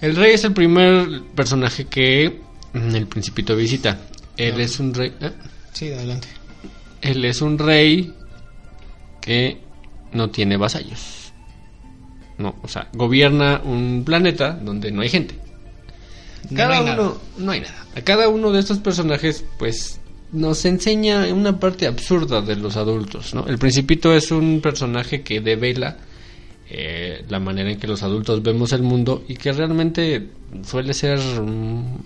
El 0.00 0.16
rey 0.16 0.34
es 0.34 0.42
el 0.42 0.52
primer 0.52 1.22
personaje 1.34 1.86
que 1.86 2.40
mm, 2.72 2.94
el 2.96 3.06
principito 3.06 3.54
visita. 3.54 4.00
Él 4.36 4.60
es 4.60 4.80
un 4.80 4.92
rey... 4.92 5.14
¿eh? 5.20 5.30
Sí, 5.72 5.92
adelante. 5.92 6.26
Él 7.00 7.24
es 7.24 7.40
un 7.40 7.58
rey 7.58 8.12
que 9.22 9.62
no 10.12 10.28
tiene 10.28 10.58
vasallos. 10.58 11.32
No, 12.36 12.56
o 12.62 12.68
sea, 12.68 12.88
gobierna 12.92 13.62
un 13.64 14.02
planeta 14.04 14.52
donde 14.52 14.90
no 14.90 15.00
hay 15.00 15.08
gente. 15.08 15.36
Cada 16.54 16.80
no 16.80 16.86
hay 16.86 16.92
uno, 16.92 17.02
nada. 17.02 17.14
no 17.38 17.52
hay 17.52 17.60
nada. 17.60 17.86
A 17.96 18.00
cada 18.02 18.28
uno 18.28 18.52
de 18.52 18.60
estos 18.60 18.78
personajes, 18.78 19.44
pues, 19.58 20.00
nos 20.32 20.64
enseña 20.64 21.26
una 21.32 21.60
parte 21.60 21.86
absurda 21.86 22.40
de 22.40 22.56
los 22.56 22.76
adultos, 22.76 23.34
¿no? 23.34 23.46
El 23.46 23.58
Principito 23.58 24.14
es 24.14 24.30
un 24.30 24.60
personaje 24.60 25.22
que 25.22 25.40
devela 25.40 25.98
eh, 26.68 27.24
la 27.28 27.38
manera 27.38 27.70
en 27.70 27.78
que 27.78 27.86
los 27.86 28.02
adultos 28.02 28.42
vemos 28.42 28.72
el 28.72 28.82
mundo 28.82 29.24
y 29.28 29.36
que 29.36 29.52
realmente 29.52 30.30
suele 30.64 30.94
ser, 30.94 31.18
mm, 31.18 31.98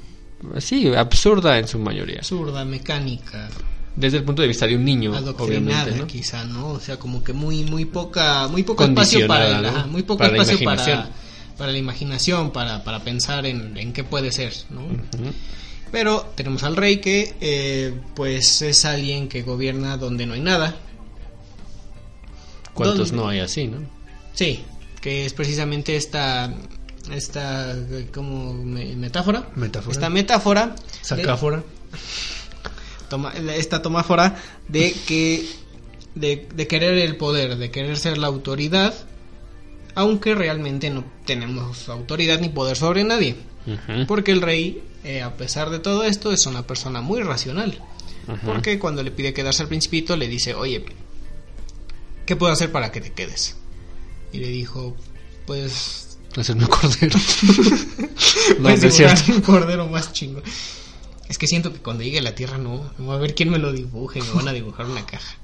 sí, 0.59 0.93
absurda 0.95 1.59
en 1.59 1.69
su 1.69 1.79
mayoría. 1.79 2.19
Absurda, 2.19 2.65
mecánica, 2.65 3.49
Desde 3.97 4.19
el 4.19 4.25
punto 4.25 4.43
de 4.43 4.49
vista 4.49 4.67
de 4.67 4.77
un 4.77 4.85
niño, 4.85 5.15
adoctrinada 5.15 5.83
obviamente, 5.83 5.99
¿no? 6.01 6.07
quizá, 6.07 6.45
¿no? 6.45 6.69
O 6.73 6.81
sea, 6.81 6.99
como 6.99 7.25
que 7.25 7.33
muy 7.33 7.65
muy 7.65 7.87
poca 7.87 8.47
muy 8.49 8.63
poco 8.63 8.85
espacio 8.85 9.27
para 9.27 9.59
ajá, 9.67 9.87
muy 9.87 10.03
poco 10.03 10.19
Para 10.19 10.33
la 10.37 10.43
espacio 10.43 10.63
para 10.65 10.75
imaginación. 10.83 11.13
para 11.57 11.73
la 11.73 11.79
imaginación, 11.79 12.51
para, 12.53 12.85
para 12.85 13.01
pensar 13.01 13.47
en, 13.47 13.77
en 13.79 13.95
qué 13.95 14.05
puede 14.05 14.33
ser, 14.33 14.53
¿no? 14.69 14.83
Pero 15.91 16.31
tenemos 16.35 16.63
al 16.65 16.77
rey 16.77 16.99
que 16.99 17.35
eh, 17.41 17.99
pues 18.15 18.61
es 18.61 18.85
alguien 18.85 19.29
que 19.29 19.41
gobierna 19.43 19.97
donde 19.97 20.27
no 20.27 20.35
hay 20.35 20.41
nada. 20.43 20.77
¿Cuántos 22.75 23.11
¿Dónde? 23.11 23.23
no 23.23 23.29
hay 23.29 23.39
así, 23.41 23.67
no? 23.69 23.79
Sí, 24.35 24.63
que 25.01 25.25
es 25.25 25.33
precisamente 25.33 25.97
esta 25.97 26.53
esta 27.11 27.75
como 28.13 28.53
me- 28.53 28.95
metáfora. 28.97 29.49
Metáfora. 29.55 29.93
Esta 29.93 30.11
metáfora. 30.11 30.67
de- 30.67 30.83
Sacáfora. 31.03 31.63
Toma, 33.09 33.33
esta 33.33 33.83
tomáfora 33.83 34.37
de 34.69 34.95
que 35.07 35.47
de, 36.15 36.49
de 36.55 36.67
querer 36.67 36.99
el 36.99 37.17
poder, 37.17 37.57
de 37.57 37.71
querer 37.71 37.97
ser 37.99 38.19
la 38.19 38.27
autoridad, 38.27 38.95
aunque 39.95 40.35
realmente 40.35 40.91
no 40.91 41.05
tenemos 41.25 41.89
autoridad 41.89 42.41
ni 42.41 42.49
poder 42.49 42.77
sobre 42.77 43.05
nadie. 43.05 43.37
Ujú. 43.67 44.07
Porque 44.07 44.33
el 44.33 44.43
rey, 44.43 44.83
eh, 45.05 45.23
a 45.23 45.37
pesar 45.37 45.71
de 45.71 45.79
todo 45.79 46.05
esto, 46.05 46.33
es 46.33 46.47
una 46.47 46.67
persona 46.67 47.01
muy 47.01 47.23
racional. 47.23 47.79
Ujú. 48.29 48.39
Porque 48.45 48.79
cuando 48.79 49.03
le 49.03 49.11
pide 49.11 49.33
quedarse 49.35 49.63
al 49.63 49.69
principito, 49.69 50.17
le 50.17 50.29
dice, 50.29 50.55
oye, 50.55 50.85
¿qué 52.25 52.37
puedo 52.37 52.53
hacer 52.53 52.73
para 52.73 52.91
que 52.93 53.01
te 53.01 53.13
quedes? 53.13 53.57
Y 54.33 54.39
le 54.39 54.49
dijo, 54.49 54.97
pues... 55.47 56.19
Hacerme 56.37 56.65
un 56.65 56.71
cordero. 56.71 57.19
no, 58.59 58.63
puedes 58.63 58.83
no 58.83 58.89
es 58.89 58.95
cierto. 58.95 59.33
un 59.33 59.41
cordero 59.41 59.87
más 59.87 60.13
chingo. 60.13 60.43
Es 61.29 61.39
que 61.39 61.47
siento 61.47 61.73
que 61.73 61.81
cuando 61.81 62.03
llegue 62.05 62.19
a 62.19 62.23
la 62.23 62.35
tierra 62.35 62.59
no, 62.59 62.91
no 62.99 63.07
va 63.07 63.15
a 63.15 63.19
ver 63.19 63.35
quién 63.35 63.51
me 63.51 63.59
lo 63.59 63.73
dibuje, 63.73 64.21
me 64.23 64.31
van 64.33 64.49
a 64.49 64.53
dibujar 64.53 64.87
una 64.87 65.05
caja. 65.05 65.37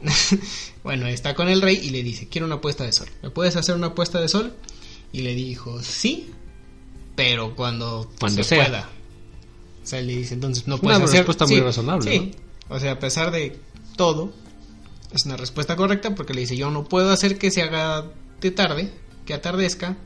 bueno, 0.84 1.06
está 1.06 1.34
con 1.34 1.48
el 1.48 1.60
rey 1.62 1.76
y 1.82 1.90
le 1.90 2.02
dice, 2.02 2.28
quiero 2.28 2.46
una 2.46 2.60
puesta 2.60 2.84
de 2.84 2.92
sol. 2.92 3.08
¿Me 3.22 3.30
puedes 3.30 3.56
hacer 3.56 3.74
una 3.74 3.94
puesta 3.94 4.20
de 4.20 4.28
sol? 4.28 4.54
Y 5.12 5.22
le 5.22 5.34
dijo, 5.34 5.82
sí, 5.82 6.30
pero 7.16 7.56
cuando, 7.56 8.08
Cuando 8.20 8.42
se 8.44 8.50
sea. 8.50 8.64
pueda. 8.64 8.88
O 9.82 9.86
sea, 9.86 10.00
le 10.02 10.16
dice, 10.18 10.34
entonces 10.34 10.68
no 10.68 10.78
puedes 10.78 10.96
Una 10.98 11.06
hacer... 11.06 11.18
respuesta 11.20 11.46
muy 11.46 11.60
razonable, 11.60 12.10
Sí, 12.10 12.30
o 12.68 12.78
sea, 12.78 12.92
a 12.92 12.98
pesar 12.98 13.30
de 13.30 13.58
todo, 13.96 14.32
es 15.12 15.24
una 15.24 15.36
respuesta 15.36 15.74
correcta 15.76 16.14
porque 16.14 16.34
le 16.34 16.42
dice, 16.42 16.56
yo 16.56 16.70
no 16.70 16.84
puedo 16.84 17.10
hacer 17.10 17.38
que 17.38 17.50
se 17.50 17.62
haga 17.62 18.04
de 18.40 18.50
tarde, 18.50 18.92
que 19.24 19.34
atardezca, 19.34 19.96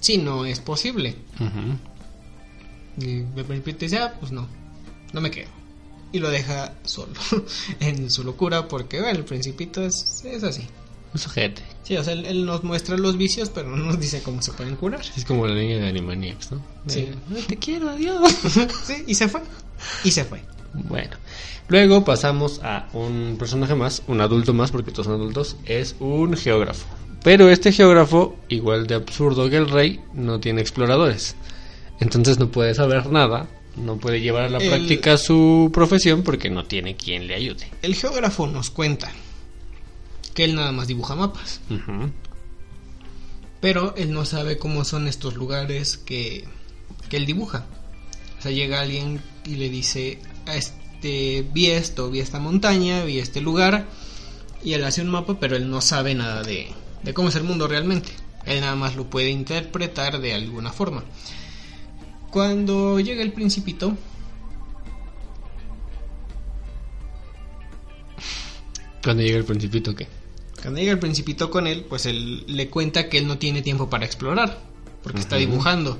si 0.00 0.18
no 0.18 0.46
es 0.46 0.60
posible. 0.60 1.16
Y 2.98 3.22
repente 3.36 3.86
dice, 3.86 3.98
ah, 3.98 4.14
pues 4.18 4.32
no, 4.32 4.46
no 5.12 5.20
me 5.20 5.30
quedo. 5.30 5.48
Y 6.12 6.18
lo 6.18 6.30
deja 6.30 6.72
solo 6.84 7.12
en 7.80 8.10
su 8.10 8.24
locura 8.24 8.68
porque, 8.68 9.00
bueno, 9.00 9.18
el 9.18 9.24
principito 9.24 9.82
es, 9.84 10.22
es 10.24 10.42
así. 10.44 10.62
Un 11.12 11.20
sujete. 11.20 11.62
Sí, 11.82 11.96
o 11.96 12.04
sea, 12.04 12.12
él, 12.14 12.26
él 12.26 12.46
nos 12.46 12.64
muestra 12.64 12.96
los 12.96 13.16
vicios, 13.16 13.50
pero 13.50 13.68
no 13.68 13.76
nos 13.76 13.98
dice 14.00 14.22
cómo 14.22 14.42
se 14.42 14.52
pueden 14.52 14.76
curar. 14.76 15.00
Es 15.16 15.24
como 15.24 15.46
la 15.46 15.54
niña 15.54 15.76
de 15.78 15.88
Animaniacs, 15.88 16.52
¿no? 16.52 16.62
Sí. 16.86 17.08
"Ay, 17.34 17.42
te 17.42 17.56
quiero, 17.56 17.90
adiós. 17.90 18.32
sí, 18.84 19.04
y 19.06 19.14
se 19.14 19.28
fue. 19.28 19.40
Y 20.04 20.10
se 20.10 20.24
fue. 20.24 20.42
Bueno, 20.74 21.16
luego 21.68 22.04
pasamos 22.04 22.60
a 22.62 22.88
un 22.92 23.36
personaje 23.38 23.74
más, 23.74 24.02
un 24.08 24.20
adulto 24.20 24.52
más, 24.52 24.70
porque 24.70 24.90
todos 24.90 25.06
son 25.06 25.14
adultos, 25.14 25.56
es 25.64 25.96
un 26.00 26.36
geógrafo. 26.36 26.86
Pero 27.22 27.50
este 27.50 27.72
geógrafo, 27.72 28.36
igual 28.48 28.86
de 28.86 28.94
absurdo 28.94 29.48
que 29.48 29.56
el 29.56 29.68
rey, 29.68 30.00
no 30.12 30.38
tiene 30.38 30.60
exploradores. 30.60 31.34
Entonces 32.00 32.38
no 32.38 32.50
puede 32.50 32.74
saber 32.74 33.06
nada, 33.10 33.48
no 33.76 33.96
puede 33.96 34.20
llevar 34.20 34.44
a 34.44 34.48
la 34.50 34.58
El- 34.58 34.68
práctica 34.68 35.16
su 35.18 35.70
profesión 35.72 36.22
porque 36.22 36.50
no 36.50 36.64
tiene 36.64 36.96
quien 36.96 37.26
le 37.26 37.34
ayude. 37.34 37.70
El 37.82 37.94
geógrafo 37.94 38.46
nos 38.46 38.70
cuenta 38.70 39.10
que 40.34 40.44
él 40.44 40.54
nada 40.54 40.72
más 40.72 40.86
dibuja 40.88 41.14
mapas. 41.14 41.60
Pero 43.60 43.94
él 43.96 44.12
no 44.12 44.24
sabe 44.24 44.58
cómo 44.58 44.84
son 44.84 45.08
estos 45.08 45.34
lugares 45.34 45.96
que, 45.96 46.44
que 47.08 47.16
él 47.16 47.26
dibuja. 47.26 47.66
O 48.38 48.42
sea, 48.42 48.52
llega 48.52 48.80
alguien 48.80 49.20
y 49.44 49.56
le 49.56 49.70
dice, 49.70 50.18
"A 50.46 50.56
este, 50.56 51.46
vi 51.52 51.66
esto, 51.68 52.10
vi 52.10 52.20
esta 52.20 52.38
montaña, 52.38 53.02
vi 53.04 53.18
este 53.18 53.40
lugar. 53.40 53.86
Y 54.62 54.74
él 54.74 54.84
hace 54.84 55.00
un 55.00 55.08
mapa, 55.08 55.38
pero 55.40 55.56
él 55.56 55.70
no 55.70 55.80
sabe 55.80 56.14
nada 56.14 56.42
de, 56.42 56.68
de 57.02 57.14
cómo 57.14 57.28
es 57.30 57.36
el 57.36 57.44
mundo 57.44 57.66
realmente. 57.66 58.10
Él 58.44 58.60
nada 58.60 58.76
más 58.76 58.94
lo 58.94 59.08
puede 59.08 59.30
interpretar 59.30 60.20
de 60.20 60.34
alguna 60.34 60.72
forma. 60.72 61.04
Cuando 62.30 63.00
llega 63.00 63.22
el 63.22 63.32
principito, 63.32 63.96
Cuando 69.06 69.22
llega 69.22 69.38
el 69.38 69.44
principito, 69.44 69.94
¿qué? 69.94 70.08
Cuando 70.60 70.80
llega 70.80 70.90
el 70.90 70.98
principito 70.98 71.48
con 71.48 71.68
él, 71.68 71.84
pues 71.88 72.06
él 72.06 72.42
le 72.48 72.68
cuenta 72.70 73.08
que 73.08 73.18
él 73.18 73.28
no 73.28 73.38
tiene 73.38 73.62
tiempo 73.62 73.88
para 73.88 74.04
explorar, 74.04 74.58
porque 75.04 75.20
está 75.20 75.36
dibujando. 75.36 75.96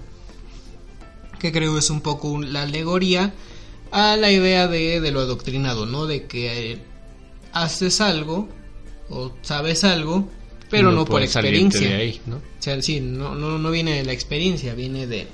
Que 1.39 1.53
creo 1.53 1.79
es 1.79 1.89
un 1.89 2.01
poco 2.01 2.43
la 2.43 2.63
alegoría 2.63 3.33
a 3.93 4.17
la 4.17 4.33
idea 4.33 4.67
de, 4.67 5.01
de 5.01 5.13
lo 5.13 5.21
adoctrinado, 5.21 5.87
¿no? 5.87 6.07
De 6.07 6.27
que 6.27 6.73
eh, 6.73 6.79
haces 7.53 8.01
algo 8.01 8.49
o 9.09 9.31
sabes 9.43 9.85
algo, 9.85 10.29
pero 10.69 10.91
no, 10.91 11.05
por 11.05 11.23
experiencia. 11.23 11.89
de 11.89 11.95
ahí, 11.95 12.21
¿no? 12.27 12.39
O 12.39 12.43
sea, 12.59 12.83
sí, 12.83 13.01
no, 13.01 13.37
no, 13.37 13.57
no 13.57 13.71
viene 13.71 13.95
de 13.95 14.05
la 14.05 14.13
experiencia, 14.13 14.75
viene 14.75 15.07
de, 15.07 15.29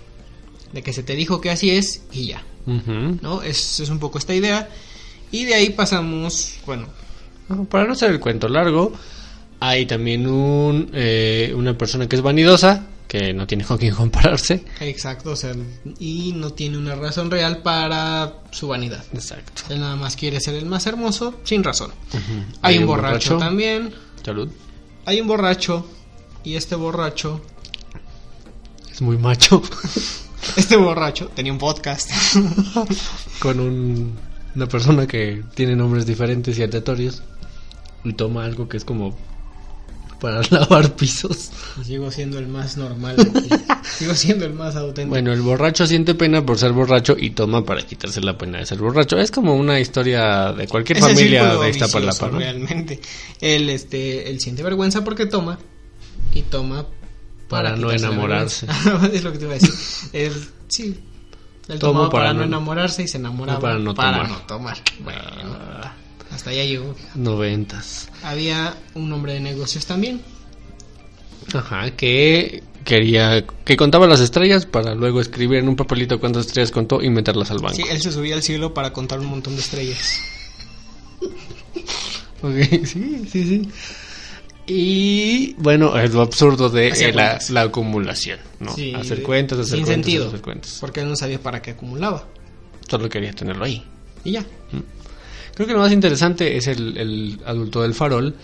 de 0.72 0.82
que 0.82 0.92
se 0.92 1.02
te 1.02 1.14
dijo 1.14 1.40
que 1.40 1.50
así 1.50 1.70
es 1.70 2.02
y 2.12 2.26
ya. 2.26 2.44
¿no? 2.66 3.42
Es, 3.42 3.80
es 3.80 3.88
un 3.88 3.98
poco 3.98 4.18
esta 4.18 4.34
idea. 4.34 4.68
Y 5.30 5.44
de 5.44 5.54
ahí 5.54 5.70
pasamos, 5.70 6.54
bueno, 6.66 6.88
Para 7.70 7.86
no 7.86 7.92
hacer 7.92 8.10
el 8.10 8.20
cuento 8.20 8.48
largo, 8.48 8.92
hay 9.60 9.86
también 9.86 10.26
un, 10.26 10.90
eh, 10.92 11.52
una 11.56 11.76
persona 11.76 12.08
que 12.08 12.16
es 12.16 12.22
vanidosa, 12.22 12.86
que 13.08 13.32
no 13.32 13.46
tiene 13.46 13.64
con 13.64 13.78
quién 13.78 13.94
compararse. 13.94 14.64
Exacto, 14.80 15.30
o 15.32 15.36
sea, 15.36 15.54
y 15.98 16.32
no 16.34 16.50
tiene 16.50 16.78
una 16.78 16.94
razón 16.94 17.30
real 17.30 17.62
para 17.62 18.40
su 18.50 18.68
vanidad. 18.68 19.04
Exacto. 19.12 19.62
Él 19.70 19.80
nada 19.80 19.96
más 19.96 20.16
quiere 20.16 20.40
ser 20.40 20.54
el 20.54 20.66
más 20.66 20.86
hermoso, 20.86 21.40
sin 21.44 21.62
razón. 21.62 21.92
Hay, 22.62 22.78
un 22.78 22.86
borracho, 22.86 23.36
también, 23.36 23.92
Salud. 24.24 24.48
hay 25.04 25.20
un 25.20 25.28
borracho, 25.28 25.86
y 26.44 26.56
este 26.56 26.74
borracho, 26.74 27.40
Es 28.90 29.00
muy 29.00 29.16
macho. 29.18 29.62
este 30.56 30.76
borracho 30.76 31.28
tenía 31.34 31.52
un 31.52 31.58
podcast. 31.58 32.10
Con 33.38 33.60
un- 33.60 34.16
una 34.54 34.66
persona 34.66 35.06
que 35.06 35.42
tiene 35.54 35.74
nombres 35.76 36.04
diferentes 36.06 36.58
y 36.58 36.62
aleatorios. 36.62 37.22
Y 38.04 38.12
toma 38.14 38.44
algo 38.44 38.68
que 38.68 38.76
es 38.76 38.84
como 38.84 39.16
para 40.20 40.42
lavar 40.50 40.94
pisos. 40.94 41.50
Sigo 41.84 42.10
siendo 42.10 42.38
el 42.38 42.48
más 42.48 42.76
normal, 42.76 43.16
sigo 43.98 44.14
siendo 44.14 44.44
el 44.44 44.52
más 44.54 44.76
auténtico. 44.76 45.08
Bueno, 45.10 45.32
el 45.32 45.40
borracho 45.40 45.86
siente 45.86 46.14
pena 46.14 46.44
por 46.44 46.58
ser 46.58 46.72
borracho 46.72 47.16
y 47.18 47.30
toma 47.30 47.64
para 47.64 47.82
quitarse 47.82 48.20
la 48.20 48.36
pena 48.36 48.58
de 48.58 48.66
ser 48.66 48.78
borracho. 48.78 49.18
Es 49.18 49.30
como 49.30 49.54
una 49.54 49.78
historia 49.80 50.52
de 50.52 50.66
cualquier 50.68 50.98
Es 50.98 51.04
familia 51.04 51.44
de 51.56 51.66
vicioso, 51.68 51.86
Iztapalapa, 51.98 52.28
¿no? 52.28 52.38
Realmente. 52.38 53.00
Él, 53.40 53.70
este, 53.70 54.28
él 54.30 54.40
siente 54.40 54.62
vergüenza 54.62 55.02
porque 55.04 55.26
toma 55.26 55.58
y 56.34 56.42
toma 56.42 56.86
Para 57.52 57.76
no 57.76 57.90
enamorarse. 57.92 58.66
es 59.12 59.22
lo 59.22 59.32
que 59.32 59.38
te 59.38 59.44
iba 59.44 59.54
a 59.54 59.58
decir. 59.58 59.74
Él, 60.12 60.32
sí. 60.68 60.98
Él 61.68 61.78
Tomo 61.78 61.92
tomaba 61.92 62.10
para, 62.10 62.22
para 62.24 62.32
no 62.34 62.40
no- 62.40 62.46
enamorarse 62.46 63.02
y 63.04 63.08
se 63.08 63.18
enamoraba 63.18 63.60
para 63.60 63.78
no 63.78 63.94
para 63.94 64.12
tomar. 64.22 64.30
no 64.30 64.36
tomar. 64.46 64.78
Bueno, 65.04 65.20
Ah, 65.82 65.92
hasta 66.32 66.50
allá 66.50 66.64
llegó. 66.64 66.94
noventas. 67.14 68.08
Había 68.24 68.74
un 68.94 69.12
hombre 69.12 69.34
de 69.34 69.40
negocios 69.40 69.86
también. 69.86 70.20
Ajá, 71.54 71.90
que 71.92 72.62
quería 72.84 73.44
que 73.64 73.76
contaba 73.76 74.06
las 74.06 74.20
estrellas 74.20 74.64
para 74.66 74.94
luego 74.94 75.20
escribir 75.20 75.58
en 75.58 75.68
un 75.68 75.76
papelito 75.76 76.18
cuántas 76.18 76.46
estrellas 76.46 76.70
contó 76.72 77.02
y 77.02 77.10
meterlas 77.10 77.50
al 77.50 77.58
banco. 77.58 77.76
Sí, 77.76 77.84
él 77.88 78.00
se 78.00 78.10
subía 78.12 78.34
al 78.34 78.42
cielo 78.42 78.74
para 78.74 78.92
contar 78.92 79.20
un 79.20 79.26
montón 79.26 79.54
de 79.54 79.60
estrellas. 79.60 80.18
Ok, 82.42 82.56
sí, 82.86 83.22
sí, 83.30 83.44
sí. 83.46 83.68
Y 84.66 85.54
bueno, 85.54 85.98
es 85.98 86.12
lo 86.14 86.22
absurdo 86.22 86.68
de 86.70 86.88
eh, 86.88 87.12
la, 87.12 87.60
acumulación, 87.62 88.38
¿no? 88.60 88.72
Sí, 88.74 88.94
hacer 88.94 89.22
cuentas, 89.22 89.58
hacer 89.58 89.76
sin 89.78 89.84
cuentas, 89.84 90.04
sentido. 90.04 90.28
hacer 90.28 90.40
cuentas. 90.40 90.78
Porque 90.80 91.00
él 91.00 91.08
no 91.08 91.16
sabía 91.16 91.40
para 91.40 91.60
qué 91.60 91.72
acumulaba. 91.72 92.28
Solo 92.88 93.08
quería 93.08 93.32
tenerlo 93.32 93.64
ahí. 93.64 93.82
Y 94.24 94.32
ya. 94.32 94.46
Creo 95.54 95.66
que 95.66 95.72
lo 95.74 95.80
más 95.80 95.92
interesante 95.92 96.56
es 96.56 96.66
el, 96.68 96.96
el 96.96 97.40
adulto 97.44 97.82
del 97.82 97.92
farol, 97.94 98.34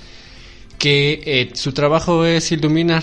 que 0.78 1.22
eh, 1.24 1.50
su 1.54 1.72
trabajo 1.72 2.24
es 2.24 2.50
iluminar 2.52 3.02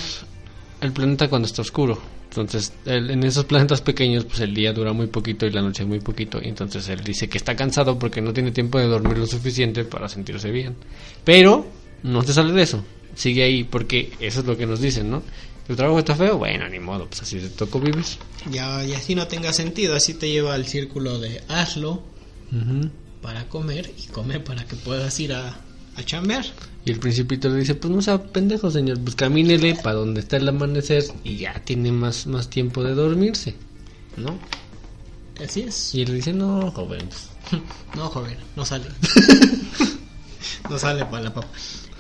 el 0.82 0.92
planeta 0.92 1.28
cuando 1.30 1.48
está 1.48 1.62
oscuro. 1.62 2.00
Entonces, 2.30 2.74
él- 2.86 3.10
en 3.12 3.24
esos 3.24 3.46
planetas 3.46 3.80
pequeños, 3.82 4.26
pues 4.26 4.42
el 4.42 4.54
día 4.54 4.74
dura 4.74 4.92
muy 4.92 5.08
poquito 5.08 5.46
y 5.46 5.52
la 5.52 5.62
noche 5.62 5.86
muy 5.86 6.02
poquito. 6.02 6.40
Y 6.44 6.50
entonces 6.50 6.88
él 6.90 7.02
dice 7.04 7.30
que 7.30 7.38
está 7.38 7.56
cansado 7.56 7.98
porque 7.98 8.22
no 8.22 8.34
tiene 8.34 8.52
tiempo 8.52 8.78
de 8.78 8.86
dormir 8.88 9.18
lo 9.18 9.26
suficiente 9.26 9.86
para 9.86 10.10
sentirse 10.10 10.52
bien. 10.52 10.76
Pero 11.24 11.66
no 12.04 12.22
se 12.24 12.34
sale 12.34 12.52
de 12.54 12.62
eso. 12.62 12.84
Sigue 13.16 13.44
ahí 13.44 13.64
porque 13.64 14.14
eso 14.20 14.42
es 14.42 14.46
lo 14.46 14.58
que 14.58 14.66
nos 14.66 14.82
dicen, 14.82 15.10
¿no? 15.10 15.24
¿Tu 15.68 15.76
trabajo 15.76 16.00
está 16.00 16.16
feo? 16.16 16.38
Bueno, 16.38 16.70
ni 16.70 16.80
modo, 16.80 17.08
pues 17.08 17.24
así 17.24 17.40
te 17.40 17.50
tocó 17.50 17.80
vivir. 17.80 18.06
Ya, 18.52 18.86
y 18.86 18.94
así 18.94 19.16
no 19.16 19.28
tenga 19.28 19.52
sentido. 19.52 19.96
Así 19.96 20.14
te 20.14 20.30
lleva 20.30 20.54
al 20.54 20.68
círculo 20.68 21.20
de 21.20 21.42
hazlo 21.48 22.04
para 23.22 23.50
comer 23.50 23.92
y 23.98 24.08
come 24.08 24.40
para 24.40 24.66
que 24.66 24.76
puedas 24.76 25.20
ir 25.20 25.34
a, 25.34 25.60
a 25.96 26.04
chambear. 26.04 26.46
Y 26.86 26.92
el 26.92 27.00
principito 27.00 27.50
le 27.50 27.60
dice, 27.60 27.74
pues 27.74 27.92
no 27.92 28.02
sea 28.02 28.22
pendejo, 28.22 28.70
señor, 28.70 29.00
pues 29.00 29.16
camínele 29.16 29.74
para 29.76 29.96
donde 29.96 30.20
está 30.20 30.38
el 30.38 30.48
amanecer 30.48 31.04
y 31.24 31.38
ya 31.38 31.54
tiene 31.66 31.92
más, 31.92 32.28
más 32.28 32.48
tiempo 32.48 32.84
de 32.84 32.94
dormirse, 32.94 33.56
¿no? 34.18 34.38
Así 35.44 35.62
es. 35.62 35.96
Y 35.96 36.04
él 36.04 36.14
dice, 36.14 36.34
no, 36.34 36.72
joven. 36.72 37.10
No, 37.96 38.10
joven, 38.10 38.38
no 38.56 38.66
sale. 38.66 38.86
no 40.70 40.78
sale 40.78 41.06
para 41.06 41.24
la 41.26 41.34
papa. 41.34 41.48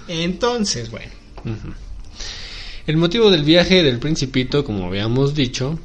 Entonces, 0.07 0.89
bueno. 0.91 1.11
El 2.87 2.97
motivo 2.97 3.31
del 3.31 3.43
viaje 3.43 3.83
del 3.83 3.99
principito, 3.99 4.63
como 4.63 4.85
habíamos 4.87 5.33
dicho, 5.35 5.79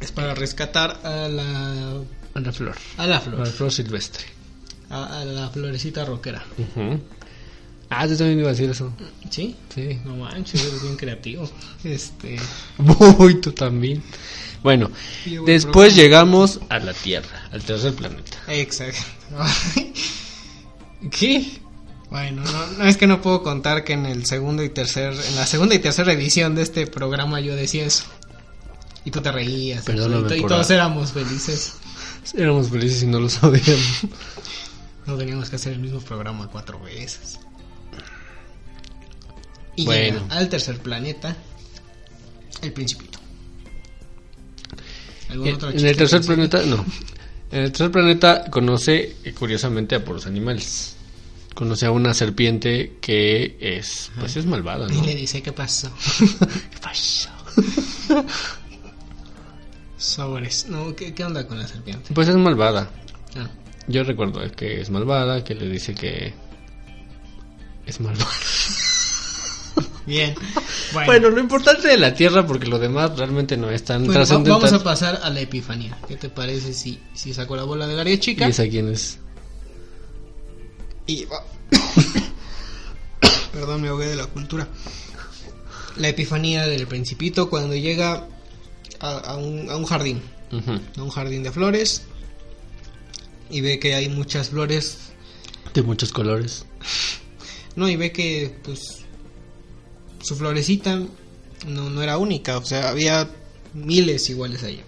Es 0.00 0.12
para 0.12 0.34
rescatar 0.34 1.00
a 1.04 1.28
la, 1.28 2.00
a 2.34 2.40
la 2.40 2.52
flor. 2.52 2.76
a 2.96 3.06
la 3.06 3.16
A 3.16 3.20
flor. 3.20 3.38
la 3.40 3.46
flor 3.46 3.72
silvestre. 3.72 4.24
A, 4.90 5.20
a 5.20 5.24
la 5.24 5.48
florecita 5.50 6.04
rockera. 6.04 6.44
Ujú. 6.58 7.00
Ah, 7.90 8.06
yo 8.06 8.16
también 8.16 8.38
iba 8.38 8.48
a 8.48 8.52
decir 8.52 8.70
eso. 8.70 8.92
¿Sí? 9.30 9.54
Sí. 9.74 9.98
No 10.04 10.16
manches, 10.16 10.64
eres 10.64 10.82
bien 10.82 10.96
creativo. 10.96 11.50
Este. 11.84 12.36
Uy, 13.18 13.34
tú 13.40 13.52
también. 13.52 14.02
Bueno, 14.62 14.90
después 15.44 15.94
llegamos 15.96 16.60
a 16.68 16.78
la 16.78 16.94
Tierra, 16.94 17.48
al 17.50 17.62
tercer 17.62 17.94
planeta. 17.94 18.38
Exacto. 18.48 19.02
¿Qué? 21.10 21.60
Bueno, 22.12 22.42
no, 22.44 22.66
no, 22.78 22.84
es 22.86 22.96
que 22.98 23.06
no 23.06 23.20
puedo 23.22 23.42
contar 23.42 23.84
que 23.84 23.94
en 23.94 24.04
el 24.06 24.26
segundo 24.26 24.62
y 24.62 24.68
tercer, 24.68 25.12
en 25.14 25.34
la 25.36 25.46
segunda 25.46 25.74
y 25.74 25.78
tercera 25.78 26.12
edición 26.12 26.54
de 26.54 26.62
este 26.62 26.86
programa 26.86 27.40
yo 27.40 27.56
decía 27.56 27.84
eso. 27.86 28.04
Y 29.04 29.10
tú 29.10 29.20
te 29.22 29.32
reías. 29.32 29.84
Perdóname 29.84 30.36
y, 30.36 30.40
y 30.40 30.46
todos 30.46 30.70
a- 30.70 30.74
éramos 30.74 31.12
felices. 31.12 31.72
Éramos 32.36 32.68
felices 32.70 33.02
y 33.02 33.06
no 33.06 33.18
lo 33.20 33.28
sabíamos. 33.28 34.00
No 35.06 35.16
teníamos 35.16 35.50
que 35.50 35.56
hacer 35.56 35.72
el 35.72 35.80
mismo 35.80 35.98
programa 35.98 36.46
cuatro 36.46 36.78
veces. 36.78 37.40
Y 39.74 39.84
Bueno. 39.84 40.20
llega 40.20 40.36
al 40.36 40.48
tercer 40.48 40.78
planeta, 40.78 41.36
el 42.62 42.72
Principito. 42.72 43.18
¿Algún 45.28 45.48
En, 45.48 45.54
otro 45.56 45.70
en 45.70 45.84
el 45.86 45.96
tercer 45.96 46.20
planeta, 46.22 46.62
no. 46.66 46.84
En 47.50 47.62
el 47.64 47.72
tercer 47.72 47.90
planeta 47.90 48.44
conoce, 48.50 49.16
eh, 49.24 49.32
curiosamente, 49.32 49.96
a 49.96 50.04
puros 50.04 50.26
animales. 50.26 50.91
Conoce 51.54 51.86
a 51.86 51.90
una 51.90 52.14
serpiente 52.14 52.96
que 53.00 53.56
es, 53.60 54.10
pues 54.18 54.36
es 54.36 54.46
malvada, 54.46 54.86
Y 54.92 54.96
¿no? 54.96 55.04
le 55.04 55.14
dice, 55.14 55.42
¿qué 55.42 55.52
pasó? 55.52 55.90
¿Qué 56.18 56.78
pasó? 56.80 57.28
Sobres. 59.96 60.66
No, 60.68 60.94
¿qué, 60.96 61.14
qué 61.14 61.24
onda 61.24 61.46
con 61.46 61.58
la 61.58 61.68
serpiente? 61.68 62.12
Pues 62.14 62.28
es 62.28 62.36
malvada. 62.36 62.90
Ah, 63.36 63.48
Yo 63.86 64.02
recuerdo 64.04 64.40
que 64.56 64.80
es 64.80 64.90
malvada, 64.90 65.44
que 65.44 65.54
le 65.54 65.68
dice 65.68 65.94
que 65.94 66.34
es 67.86 68.00
malvada. 68.00 68.26
Bien. 70.06 70.34
Bueno, 70.92 71.06
Bueno, 71.06 71.30
lo 71.30 71.40
importante 71.40 71.86
de 71.86 71.96
la 71.96 72.12
Tierra, 72.14 72.44
porque 72.46 72.66
lo 72.66 72.78
demás 72.78 73.16
realmente 73.16 73.56
no 73.56 73.70
es 73.70 73.84
tan 73.84 74.04
Bueno, 74.04 74.24
vamos 74.26 74.72
a 74.72 74.82
pasar 74.82 75.20
a 75.22 75.30
la 75.30 75.40
epifanía. 75.40 75.96
¿Qué 76.08 76.16
te 76.16 76.28
parece 76.28 76.72
si, 76.74 76.98
si 77.14 77.32
saco 77.32 77.54
la 77.56 77.62
bola 77.62 77.86
del 77.86 78.00
área 78.00 78.18
chica? 78.18 78.46
¿Y 78.46 78.50
esa 78.50 78.66
quién 78.68 78.88
es? 78.88 79.18
Y 81.06 81.24
va- 81.26 81.44
Perdón, 83.52 83.82
me 83.82 83.88
ahogué 83.88 84.06
de 84.06 84.16
la 84.16 84.26
cultura. 84.26 84.68
La 85.96 86.08
epifanía 86.08 86.66
del 86.66 86.86
principito 86.86 87.50
cuando 87.50 87.74
llega 87.76 88.26
a, 89.00 89.18
a 89.18 89.36
un, 89.36 89.68
a 89.70 89.76
un 89.76 89.84
jardín, 89.84 90.22
a 90.96 91.02
un 91.02 91.10
jardín 91.10 91.42
de 91.42 91.52
flores 91.52 92.02
y 93.50 93.60
ve 93.60 93.78
que 93.78 93.94
hay 93.94 94.08
muchas 94.08 94.48
flores, 94.50 94.96
De 95.74 95.82
muchos 95.82 96.12
colores. 96.12 96.64
no, 97.76 97.88
y 97.88 97.96
ve 97.96 98.10
que 98.12 98.54
pues 98.62 99.04
su 100.22 100.34
florecita 100.36 101.00
no, 101.66 101.90
no 101.90 102.02
era 102.02 102.16
única, 102.16 102.56
o 102.56 102.64
sea, 102.64 102.88
había 102.88 103.28
miles 103.74 104.30
iguales 104.30 104.62
a 104.62 104.68
ella. 104.68 104.84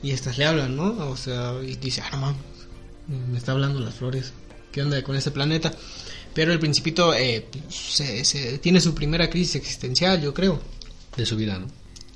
Y 0.00 0.12
estas 0.12 0.38
le 0.38 0.44
hablan, 0.46 0.76
¿no? 0.76 0.90
O 1.10 1.16
sea, 1.16 1.54
y 1.62 1.74
dice, 1.76 2.02
ah, 2.02 2.10
no 2.12 2.18
mames, 2.18 2.40
me 3.32 3.36
está 3.38 3.50
hablando 3.52 3.80
las 3.80 3.94
flores. 3.96 4.32
¿Qué 4.78 4.82
onda 4.84 5.02
con 5.02 5.16
ese 5.16 5.32
planeta? 5.32 5.72
Pero 6.32 6.52
el 6.52 6.60
principito 6.60 7.12
eh, 7.12 7.48
se, 7.68 8.24
se- 8.24 8.58
tiene 8.58 8.80
su 8.80 8.94
primera 8.94 9.28
crisis 9.28 9.56
existencial, 9.56 10.22
yo 10.22 10.32
creo. 10.32 10.60
De 11.16 11.26
su 11.26 11.34
vida, 11.34 11.58
¿no? 11.58 11.66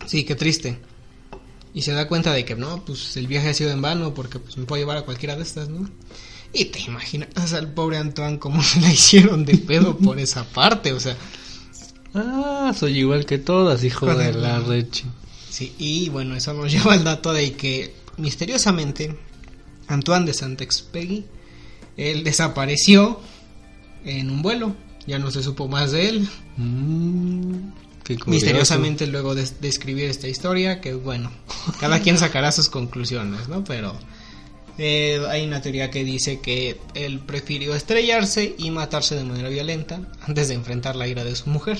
Sí, 0.06 0.22
qué 0.22 0.36
triste. 0.36 0.78
Y 1.74 1.82
se 1.82 1.90
da 1.90 2.06
cuenta 2.06 2.32
de 2.32 2.44
que 2.44 2.54
no, 2.54 2.84
pues 2.84 3.16
el 3.16 3.26
viaje 3.26 3.48
ha 3.48 3.54
sido 3.54 3.72
en 3.72 3.82
vano 3.82 4.14
porque 4.14 4.38
pues 4.38 4.56
me 4.58 4.64
puedo 4.64 4.80
llevar 4.80 4.96
a 4.96 5.02
cualquiera 5.02 5.34
de 5.34 5.42
estas, 5.42 5.70
¿no? 5.70 5.90
Y 6.52 6.66
te 6.66 6.78
imaginas 6.82 7.52
al 7.52 7.72
pobre 7.74 7.96
Antoine 7.96 8.38
cómo 8.38 8.62
se 8.62 8.80
la 8.80 8.92
hicieron 8.92 9.44
de 9.44 9.58
pedo 9.58 9.98
por 9.98 10.20
esa 10.20 10.44
parte, 10.44 10.92
o 10.92 11.00
sea, 11.00 11.16
Ah, 12.14 12.72
soy 12.78 12.96
igual 13.00 13.26
que 13.26 13.38
todas, 13.38 13.82
hijo 13.82 14.06
de 14.14 14.32
la 14.34 14.60
reche. 14.60 15.02
Sí, 15.50 15.74
y 15.78 16.10
bueno, 16.10 16.36
eso 16.36 16.52
nos 16.54 16.70
lleva 16.72 16.92
al 16.94 17.02
dato 17.02 17.32
de 17.32 17.54
que 17.54 17.92
misteriosamente 18.18 19.18
Antoine 19.88 20.26
de 20.26 20.32
Saint-Exupéry 20.34 21.24
él 21.96 22.24
desapareció 22.24 23.20
en 24.04 24.30
un 24.30 24.42
vuelo, 24.42 24.74
ya 25.06 25.18
no 25.18 25.30
se 25.30 25.42
supo 25.42 25.68
más 25.68 25.92
de 25.92 26.08
él. 26.08 26.28
Mm, 26.56 27.54
qué. 28.04 28.18
Misteriosamente 28.26 29.06
luego 29.06 29.34
de, 29.34 29.48
de 29.60 29.68
escribir 29.68 30.04
esta 30.10 30.28
historia, 30.28 30.80
que 30.80 30.94
bueno, 30.94 31.30
cada 31.80 32.00
quien 32.00 32.18
sacará 32.18 32.52
sus 32.52 32.68
conclusiones, 32.68 33.48
¿no? 33.48 33.62
Pero 33.64 33.94
eh, 34.78 35.20
hay 35.30 35.44
una 35.46 35.60
teoría 35.60 35.90
que 35.90 36.02
dice 36.04 36.40
que 36.40 36.80
él 36.94 37.20
prefirió 37.20 37.74
estrellarse 37.74 38.54
y 38.58 38.70
matarse 38.70 39.14
de 39.14 39.24
manera 39.24 39.48
violenta 39.48 40.00
antes 40.26 40.48
de 40.48 40.54
enfrentar 40.54 40.96
la 40.96 41.06
ira 41.06 41.24
de 41.24 41.36
su 41.36 41.50
mujer. 41.50 41.78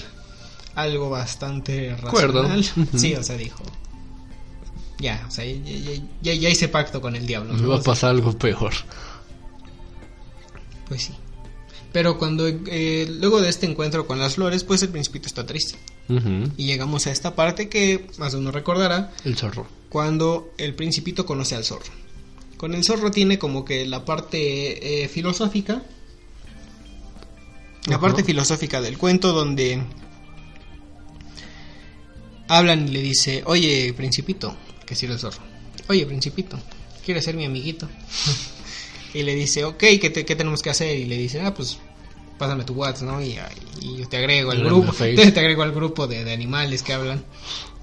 Algo 0.75 1.11
bastante 1.11 1.95
racional. 1.97 2.65
Sí, 2.97 3.15
o 3.15 3.23
sea, 3.23 3.37
dijo. 3.37 3.63
Ya, 4.99 5.25
o 5.27 5.31
sea, 5.31 5.45
ya, 5.45 5.53
ya- 5.55 6.03
ya- 6.23 6.35
ya 6.35 6.49
hice 6.49 6.69
pacto 6.69 7.01
con 7.01 7.17
el 7.17 7.27
diablo. 7.27 7.53
Me 7.55 7.63
¿no? 7.63 7.69
va 7.71 7.77
a 7.79 7.83
pasar 7.83 8.11
algo 8.11 8.33
peor. 8.39 8.73
Pues 10.93 11.05
sí. 11.05 11.15
Pero 11.91 12.19
cuando 12.19 12.47
eh, 12.47 13.07
luego 13.19 13.41
de 13.41 13.49
este 13.49 13.65
encuentro 13.65 14.07
con 14.07 14.19
las 14.19 14.35
flores, 14.35 14.63
pues 14.63 14.83
el 14.83 14.91
principito 14.91 15.27
está 15.27 15.47
triste. 15.47 15.79
Y 16.59 16.67
llegamos 16.67 17.07
a 17.07 17.13
esta 17.13 17.35
parte 17.35 17.71
que 17.71 18.09
más 18.19 18.33
de 18.33 18.39
uno 18.39 18.51
recordará, 18.51 19.11
El 19.25 19.35
zorro. 19.35 19.67
cuando 19.89 20.53
el 20.59 20.75
principito 20.75 21.25
conoce 21.25 21.55
al 21.55 21.65
zorro. 21.65 21.91
Con 22.59 22.75
el 22.75 22.85
zorro 22.85 23.11
tiene 23.11 23.39
como 23.39 23.65
que 23.65 23.87
la 23.87 24.05
parte 24.05 25.05
eh, 25.05 25.09
filosófica, 25.09 25.83
la 27.87 27.99
parte 27.99 28.23
filosófica 28.23 28.83
del 28.83 28.99
cuento 28.99 29.33
donde 29.33 29.83
hablan 32.49 32.87
y 32.87 32.91
le 32.91 33.01
dice, 33.01 33.45
oye 33.47 33.95
principito, 33.95 34.55
que 34.85 34.95
era 35.03 35.15
el 35.15 35.19
zorro, 35.19 35.41
oye 35.89 36.05
principito, 36.05 36.59
¿quieres 37.03 37.25
ser 37.25 37.35
mi 37.35 37.47
amiguito? 37.47 37.89
y 39.15 39.23
le 39.23 39.35
dice, 39.35 39.65
ok, 39.65 39.79
¿qué, 40.01 40.11
te- 40.11 40.25
qué 40.25 40.37
tenemos 40.37 40.63
que 40.63 40.71
hacer? 40.71 40.97
Y 40.99 41.05
le 41.07 41.17
dice, 41.17 41.41
ah, 41.43 41.53
pues 41.55 41.79
pásame 42.39 42.65
tu 42.65 42.75
WhatsApp, 42.75 43.09
¿no? 43.09 43.23
Y, 43.23 43.39
y 43.81 43.99
yo 43.99 44.09
te 44.09 44.17
agrego 44.17 44.51
al 44.51 44.65
grupo, 44.65 44.93
Face. 44.93 45.15
te, 45.33 45.41
agrego 45.41 45.63
al 45.63 45.73
grupo 45.73 46.07
de, 46.07 46.25
de 46.25 46.33
animales 46.33 46.83
que 46.83 46.93
hablan. 46.93 47.25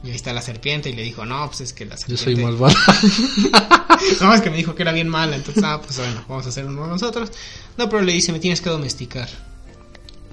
Y 0.04 0.10
ahí 0.10 0.16
está 0.16 0.32
la 0.32 0.42
serpiente 0.42 0.90
y 0.90 0.94
le 0.94 1.04
dijo, 1.04 1.26
no, 1.26 1.46
pues 1.48 1.60
es 1.62 1.74
que 1.74 1.86
la 1.86 1.96
Yo 1.96 2.16
serpiente... 2.18 2.42
soy 2.42 2.44
malvado. 2.44 2.76
No, 4.22 4.34
es 4.34 4.40
que 4.40 4.50
me 4.50 4.56
dijo 4.56 4.74
que 4.76 4.84
era 4.84 4.94
bien 4.94 5.10
mala, 5.10 5.36
entonces, 5.36 5.62
ah, 5.62 5.82
pues 5.82 5.98
bueno, 5.98 6.24
vamos 6.30 6.46
a 6.46 6.50
hacer 6.50 6.66
uno 6.66 6.88
nosotros. 6.88 7.32
No, 7.78 7.90
pero 7.90 8.02
le 8.02 8.14
dice, 8.14 8.32
me 8.32 8.40
tienes 8.40 8.62
que 8.62 8.70
domesticar. 8.70 9.28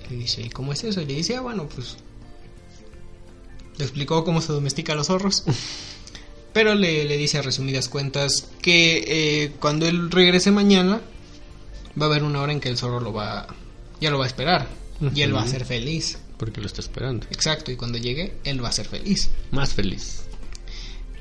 Le 0.09 0.17
dice, 0.19 0.41
¿y 0.43 0.51
cómo 0.51 0.73
es 0.73 0.85
eso? 0.85 1.01
Y 1.01 1.05
le 1.07 1.15
dice, 1.15 1.35
ah, 1.35 1.41
bueno, 1.41 1.69
pues... 1.69 1.97
Le 3.77 3.85
explicó 3.85 4.25
cómo 4.25 4.41
se 4.41 4.53
domestica 4.53 4.93
a 4.93 4.97
los 4.97 5.09
zorros. 5.09 5.43
Pero 6.57 6.75
le, 6.75 7.05
le 7.05 7.19
dice 7.19 7.37
a 7.37 7.43
resumidas 7.43 7.91
cuentas 7.91 8.49
que 8.63 9.05
eh, 9.45 9.53
cuando 9.61 9.87
él 9.87 10.11
regrese 10.11 10.51
mañana, 10.51 11.03
va 12.01 12.07
a 12.07 12.09
haber 12.09 12.23
una 12.23 12.41
hora 12.41 12.51
en 12.53 12.61
que 12.61 12.71
el 12.71 12.79
zorro 12.79 12.99
lo 12.99 13.13
va... 13.13 13.47
Ya 14.01 14.11
lo 14.11 14.17
va 14.19 14.25
a 14.25 14.27
esperar. 14.27 14.67
Y 15.15 15.21
él 15.21 15.37
va 15.37 15.43
a 15.43 15.47
ser 15.49 15.67
feliz. 15.67 16.17
Porque 16.39 16.63
lo 16.63 16.67
está 16.67 16.81
esperando. 16.81 17.27
Exacto, 17.31 17.71
y 17.71 17.77
cuando 17.77 17.99
llegue, 17.99 18.39
él 18.45 18.65
va 18.65 18.71
a 18.71 18.73
ser 18.73 18.87
feliz. 18.87 19.29
Más 19.51 19.75
feliz. 19.75 20.23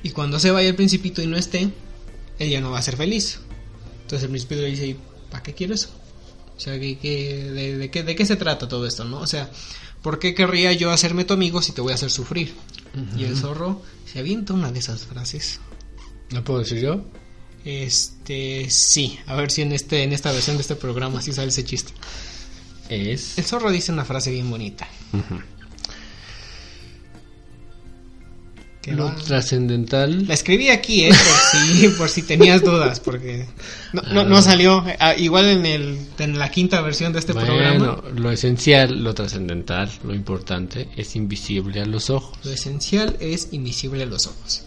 Y 0.03 0.11
cuando 0.11 0.39
se 0.39 0.51
vaya 0.51 0.69
el 0.69 0.75
principito 0.75 1.21
y 1.21 1.27
no 1.27 1.35
esté, 1.35 1.69
él 2.39 2.49
ya 2.49 2.61
no 2.61 2.71
va 2.71 2.79
a 2.79 2.81
ser 2.81 2.95
feliz. 2.95 3.39
Entonces 4.03 4.23
el 4.23 4.29
principito 4.29 4.61
le 4.61 4.69
dice, 4.69 4.95
¿para 5.29 5.43
qué 5.43 5.53
quiero 5.53 5.73
eso? 5.73 5.89
O 6.55 6.59
sea, 6.61 6.79
¿qué, 6.79 6.97
qué- 6.97 7.43
de, 7.51 7.77
de 7.77 7.91
qué, 7.91 8.03
¿de 8.03 8.15
qué 8.15 8.25
se 8.25 8.37
trata 8.37 8.69
todo 8.69 8.87
esto, 8.87 9.03
no? 9.03 9.19
O 9.19 9.27
sea, 9.27 9.49
¿por 10.01 10.17
qué 10.19 10.33
querría 10.33 10.71
yo 10.71 10.91
hacerme 10.91 11.25
tu 11.25 11.33
amigo 11.33 11.61
si 11.61 11.73
te 11.73 11.81
voy 11.81 11.91
a 11.91 11.95
hacer 11.95 12.09
sufrir? 12.11 12.53
Y 13.17 13.23
el 13.25 13.35
zorro 13.35 13.81
se 14.05 14.19
avienta 14.19 14.53
una 14.53 14.71
de 14.71 14.79
esas 14.79 15.05
frases. 15.05 15.59
¿La 16.31 16.43
puedo 16.43 16.59
decir 16.59 16.79
yo? 16.79 17.03
Este, 17.63 18.69
sí, 18.69 19.19
a 19.25 19.35
ver 19.35 19.51
si 19.51 19.63
en 19.63 19.71
este 19.71 20.03
en 20.03 20.13
esta 20.13 20.31
versión 20.31 20.55
de 20.57 20.61
este 20.61 20.75
programa 20.75 21.21
sí 21.21 21.33
sale 21.33 21.49
ese 21.49 21.63
chiste. 21.63 21.93
Es. 22.89 23.37
El 23.37 23.45
zorro 23.45 23.71
dice 23.71 23.91
una 23.91 24.05
frase 24.05 24.31
bien 24.31 24.49
bonita. 24.49 24.87
Ujú. 25.13 25.41
Que 28.85 28.91
Lo 28.91 29.05
va- 29.05 29.15
trascendental. 29.15 30.27
La 30.27 30.35
escribí 30.35 30.69
aquí, 30.69 31.05
eh, 31.05 31.09
por 31.09 31.17
si, 31.59 31.87
por 31.97 32.07
si 32.09 32.21
tenías 32.21 32.61
dudas, 32.61 32.99
porque 32.99 33.47
no, 33.93 34.03
no, 34.03 34.25
no 34.25 34.41
salió. 34.43 34.85
Ah, 34.99 35.15
igual 35.17 35.45
en 35.47 35.65
el 35.65 35.97
en 36.19 36.37
la 36.37 36.51
quinta 36.51 36.81
versión 36.81 37.11
de 37.11 37.17
este 37.17 37.33
programa. 37.33 37.95
Bueno, 37.95 38.03
lo 38.19 38.29
esencial, 38.31 39.03
lo 39.03 39.15
trascendental, 39.15 39.91
lo 40.03 40.13
importante 40.13 40.87
es 40.95 41.15
invisible 41.15 41.81
a 41.81 41.85
los 41.87 42.11
ojos. 42.11 42.37
Lo 42.45 42.51
esencial 42.51 43.17
es 43.19 43.47
invisible 43.53 44.03
a 44.03 44.05
los 44.05 44.27
ojos. 44.27 44.61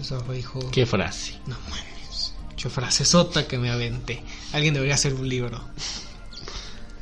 Eso 0.00 0.20
dijo. 0.34 0.58
¿Qué 0.72 0.84
frase? 0.84 1.34
No 1.46 1.56
mames. 1.70 2.32
Yo 2.56 2.70
frase 2.70 3.04
sota 3.04 3.46
que 3.46 3.56
me 3.56 3.70
aventé. 3.70 4.20
Alguien 4.52 4.74
debería 4.74 4.96
hacer 4.96 5.14
un 5.14 5.28
libro. 5.28 5.62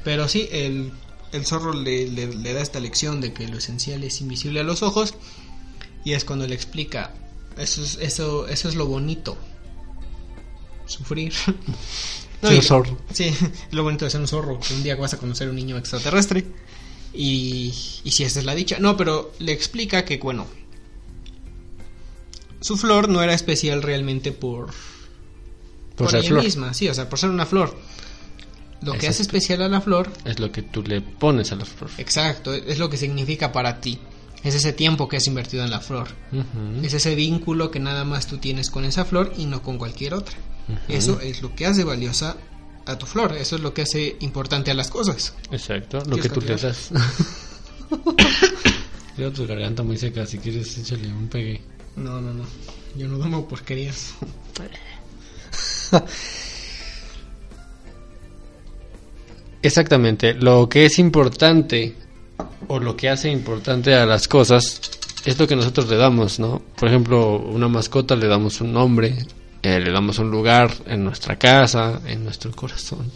Pero 0.04 0.28
sí, 0.28 0.48
el, 0.52 0.92
el 1.32 1.46
zorro 1.46 1.72
le, 1.72 2.06
le- 2.08 2.34
le 2.34 2.52
da 2.52 2.60
esta 2.60 2.78
lección 2.78 3.20
de 3.22 3.32
que 3.32 3.48
lo 3.48 3.56
esencial 3.58 4.04
es 4.04 4.20
invisible 4.20 4.60
a 4.60 4.64
los 4.64 4.82
ojos. 4.82 5.14
Y 6.06 6.12
es 6.12 6.24
cuando 6.24 6.46
le 6.46 6.54
explica. 6.54 7.12
Eso 7.58 7.82
es, 7.82 7.98
eso, 8.00 8.46
eso 8.48 8.68
es 8.68 8.74
lo 8.76 8.86
bonito. 8.86 9.36
Sufrir. 10.86 11.32
No, 12.42 12.50
Ser 12.50 12.58
y- 12.58 12.62
zorro. 12.62 12.98
Sí, 13.14 13.24
es 13.24 13.38
lo 13.72 13.82
bonito 13.82 14.04
de 14.04 14.10
ser 14.10 14.20
un 14.20 14.28
zorro. 14.28 14.60
Que 14.60 14.74
un 14.74 14.82
día 14.82 14.94
vas 14.94 15.14
a 15.14 15.18
conocer 15.18 15.46
a 15.48 15.50
un 15.50 15.56
niño 15.56 15.78
extraterrestre. 15.78 16.44
Y, 17.14 17.72
y 18.04 18.10
si 18.10 18.24
esa 18.24 18.40
es 18.40 18.44
la 18.44 18.54
dicha. 18.54 18.78
No, 18.78 18.94
pero 18.94 19.32
le 19.38 19.52
explica 19.52 20.04
que, 20.04 20.18
bueno. 20.18 20.46
Su 22.60 22.76
flor 22.76 23.08
no 23.08 23.22
era 23.22 23.32
especial 23.32 23.82
realmente 23.82 24.32
por, 24.32 24.70
Por 25.96 26.14
ella 26.14 26.28
flor. 26.28 26.44
misma, 26.44 26.74
sí, 26.74 26.88
o 26.90 26.94
sea, 26.94 27.08
por 27.08 27.18
ser 27.18 27.30
una 27.30 27.46
flor. 27.46 27.74
Lo 28.82 28.92
que 28.92 29.08
hace 29.08 29.22
especial 29.22 29.62
a 29.62 29.68
la 29.68 29.80
flor, 29.80 30.10
Es 30.26 30.38
lo 30.38 30.52
que 30.52 30.60
tú 30.62 30.82
le 30.82 31.00
pones 31.00 31.52
a 31.52 31.56
la 31.56 31.64
flor. 31.64 31.90
exacto, 31.96 32.52
es 32.52 32.78
lo 32.78 32.90
que 32.90 32.98
significa 32.98 33.50
para 33.50 33.80
ti. 33.80 33.98
Es 34.46 34.54
ese 34.54 34.72
tiempo 34.72 35.08
que 35.08 35.16
has 35.16 35.26
invertido 35.26 35.64
en 35.64 35.70
la 35.70 35.80
flor. 35.80 36.06
Es 36.80 36.94
ese 36.94 37.16
vínculo 37.16 37.72
que 37.72 37.80
nada 37.80 38.04
más 38.04 38.28
tú 38.28 38.38
tienes 38.38 38.70
con 38.70 38.84
esa 38.84 39.04
flor 39.04 39.32
y 39.36 39.46
no 39.46 39.60
con 39.60 39.76
cualquier 39.76 40.14
otra. 40.14 40.36
Eso 40.86 41.20
es 41.20 41.42
lo 41.42 41.52
que 41.56 41.66
hace 41.66 41.82
valiosa 41.82 42.36
a 42.86 42.96
tu 42.96 43.06
flor. 43.06 43.32
Eso 43.32 43.56
es 43.56 43.62
lo 43.62 43.74
que 43.74 43.82
hace 43.82 44.14
importante 44.20 44.70
a 44.70 44.74
las 44.74 44.88
cosas. 44.88 45.34
Exacto, 45.50 45.98
lo 45.98 46.16
¿Quieres 46.16 46.22
que 46.22 46.28
tú 46.28 46.40
le 46.42 46.54
das. 46.54 46.90
Lleva 49.16 49.32
tu 49.32 49.48
garganta 49.48 49.82
muy 49.82 49.98
seca, 49.98 50.24
si 50.26 50.38
quieres 50.38 50.78
échale 50.78 51.08
un 51.08 51.26
pegue. 51.26 51.60
No, 51.96 52.20
no, 52.20 52.32
no. 52.32 52.44
Yo 52.94 53.08
no 53.08 53.18
tomo 53.18 53.48
porquerías. 53.48 54.14
Exactamente, 59.60 60.34
lo 60.34 60.68
que 60.68 60.86
es 60.86 61.00
importante 61.00 62.05
o 62.68 62.78
lo 62.78 62.96
que 62.96 63.08
hace 63.08 63.30
importante 63.30 63.94
a 63.94 64.06
las 64.06 64.28
cosas 64.28 64.80
es 65.24 65.38
lo 65.38 65.46
que 65.46 65.56
nosotros 65.56 65.88
le 65.88 65.96
damos, 65.96 66.38
¿no? 66.38 66.62
Por 66.76 66.88
ejemplo, 66.88 67.38
una 67.38 67.68
mascota 67.68 68.14
le 68.14 68.28
damos 68.28 68.60
un 68.60 68.72
nombre, 68.72 69.26
eh, 69.62 69.80
le 69.80 69.90
damos 69.90 70.18
un 70.18 70.30
lugar 70.30 70.72
en 70.86 71.04
nuestra 71.04 71.36
casa, 71.36 72.00
en 72.06 72.24
nuestro 72.24 72.52
corazón. 72.52 73.10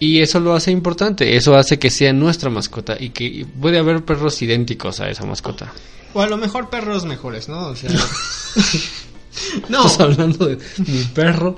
Y 0.00 0.20
eso 0.20 0.38
lo 0.38 0.54
hace 0.54 0.70
importante, 0.70 1.36
eso 1.36 1.56
hace 1.56 1.78
que 1.78 1.90
sea 1.90 2.12
nuestra 2.12 2.50
mascota 2.50 2.96
y 2.98 3.10
que 3.10 3.46
puede 3.60 3.78
haber 3.78 4.04
perros 4.04 4.40
idénticos 4.42 5.00
a 5.00 5.10
esa 5.10 5.26
mascota. 5.26 5.72
O 6.14 6.20
a 6.22 6.28
lo 6.28 6.36
mejor 6.36 6.70
perros 6.70 7.04
mejores, 7.04 7.48
¿no? 7.48 7.66
O 7.66 7.76
sea. 7.76 7.90
no, 9.68 9.86
Estás 9.86 10.00
hablando 10.00 10.46
de 10.46 10.58
mi 10.86 11.02
perro. 11.14 11.56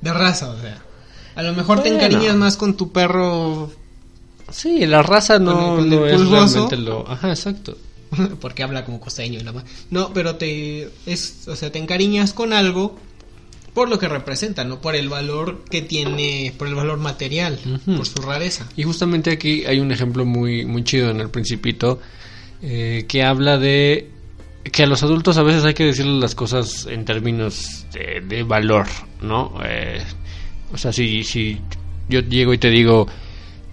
de 0.00 0.12
raza, 0.12 0.50
o 0.50 0.60
sea. 0.60 0.82
A 1.36 1.42
lo 1.42 1.54
mejor 1.54 1.82
te 1.82 1.88
encariñas 1.88 2.34
más 2.34 2.56
con 2.56 2.76
tu 2.76 2.90
perro 2.90 3.70
Sí, 4.50 4.86
la 4.86 5.02
raza 5.02 5.38
no, 5.38 5.76
Con 5.76 5.84
el- 5.84 5.90
con 5.90 5.90
no 6.00 6.06
el 6.06 6.14
es 6.14 6.28
realmente 6.28 6.76
lo... 6.76 7.08
Ajá, 7.10 7.30
exacto. 7.30 7.76
porque 8.40 8.62
habla 8.62 8.84
como 8.84 9.00
costeño 9.00 9.38
y 9.40 9.42
la 9.44 9.52
ma- 9.52 9.64
No, 9.90 10.12
pero 10.12 10.36
te 10.36 10.88
es, 11.06 11.46
o 11.48 11.54
sea, 11.56 11.70
te 11.70 11.78
encariñas 11.78 12.32
con 12.32 12.52
algo 12.52 12.98
por 13.74 13.88
lo 13.88 14.00
que 14.00 14.08
representa, 14.08 14.64
no 14.64 14.80
por 14.80 14.96
el 14.96 15.08
valor 15.08 15.64
que 15.70 15.80
tiene, 15.80 16.52
por 16.58 16.66
el 16.66 16.74
valor 16.74 16.98
material, 16.98 17.56
por 17.96 18.04
su 18.04 18.20
rareza. 18.20 18.66
Y 18.76 18.82
justamente 18.82 19.30
aquí 19.30 19.64
hay 19.64 19.78
un 19.78 19.92
ejemplo 19.92 20.24
muy, 20.24 20.64
muy 20.66 20.82
chido 20.82 21.08
en 21.10 21.20
el 21.20 21.30
Principito 21.30 22.00
eh, 22.62 23.04
que 23.08 23.22
habla 23.22 23.58
de 23.58 24.10
que 24.72 24.82
a 24.82 24.86
los 24.86 25.04
adultos 25.04 25.36
a 25.38 25.42
veces 25.44 25.64
hay 25.64 25.74
que 25.74 25.84
decirles 25.84 26.20
las 26.20 26.34
cosas 26.34 26.86
en 26.90 27.04
términos 27.04 27.86
de, 27.92 28.20
de 28.26 28.42
valor, 28.42 28.86
¿no? 29.22 29.54
Eh, 29.64 30.02
o 30.72 30.76
sea, 30.76 30.92
si, 30.92 31.22
si 31.22 31.60
yo 32.08 32.20
llego 32.20 32.52
y 32.52 32.58
te 32.58 32.70
digo, 32.70 33.06
"Ah, 33.08 33.12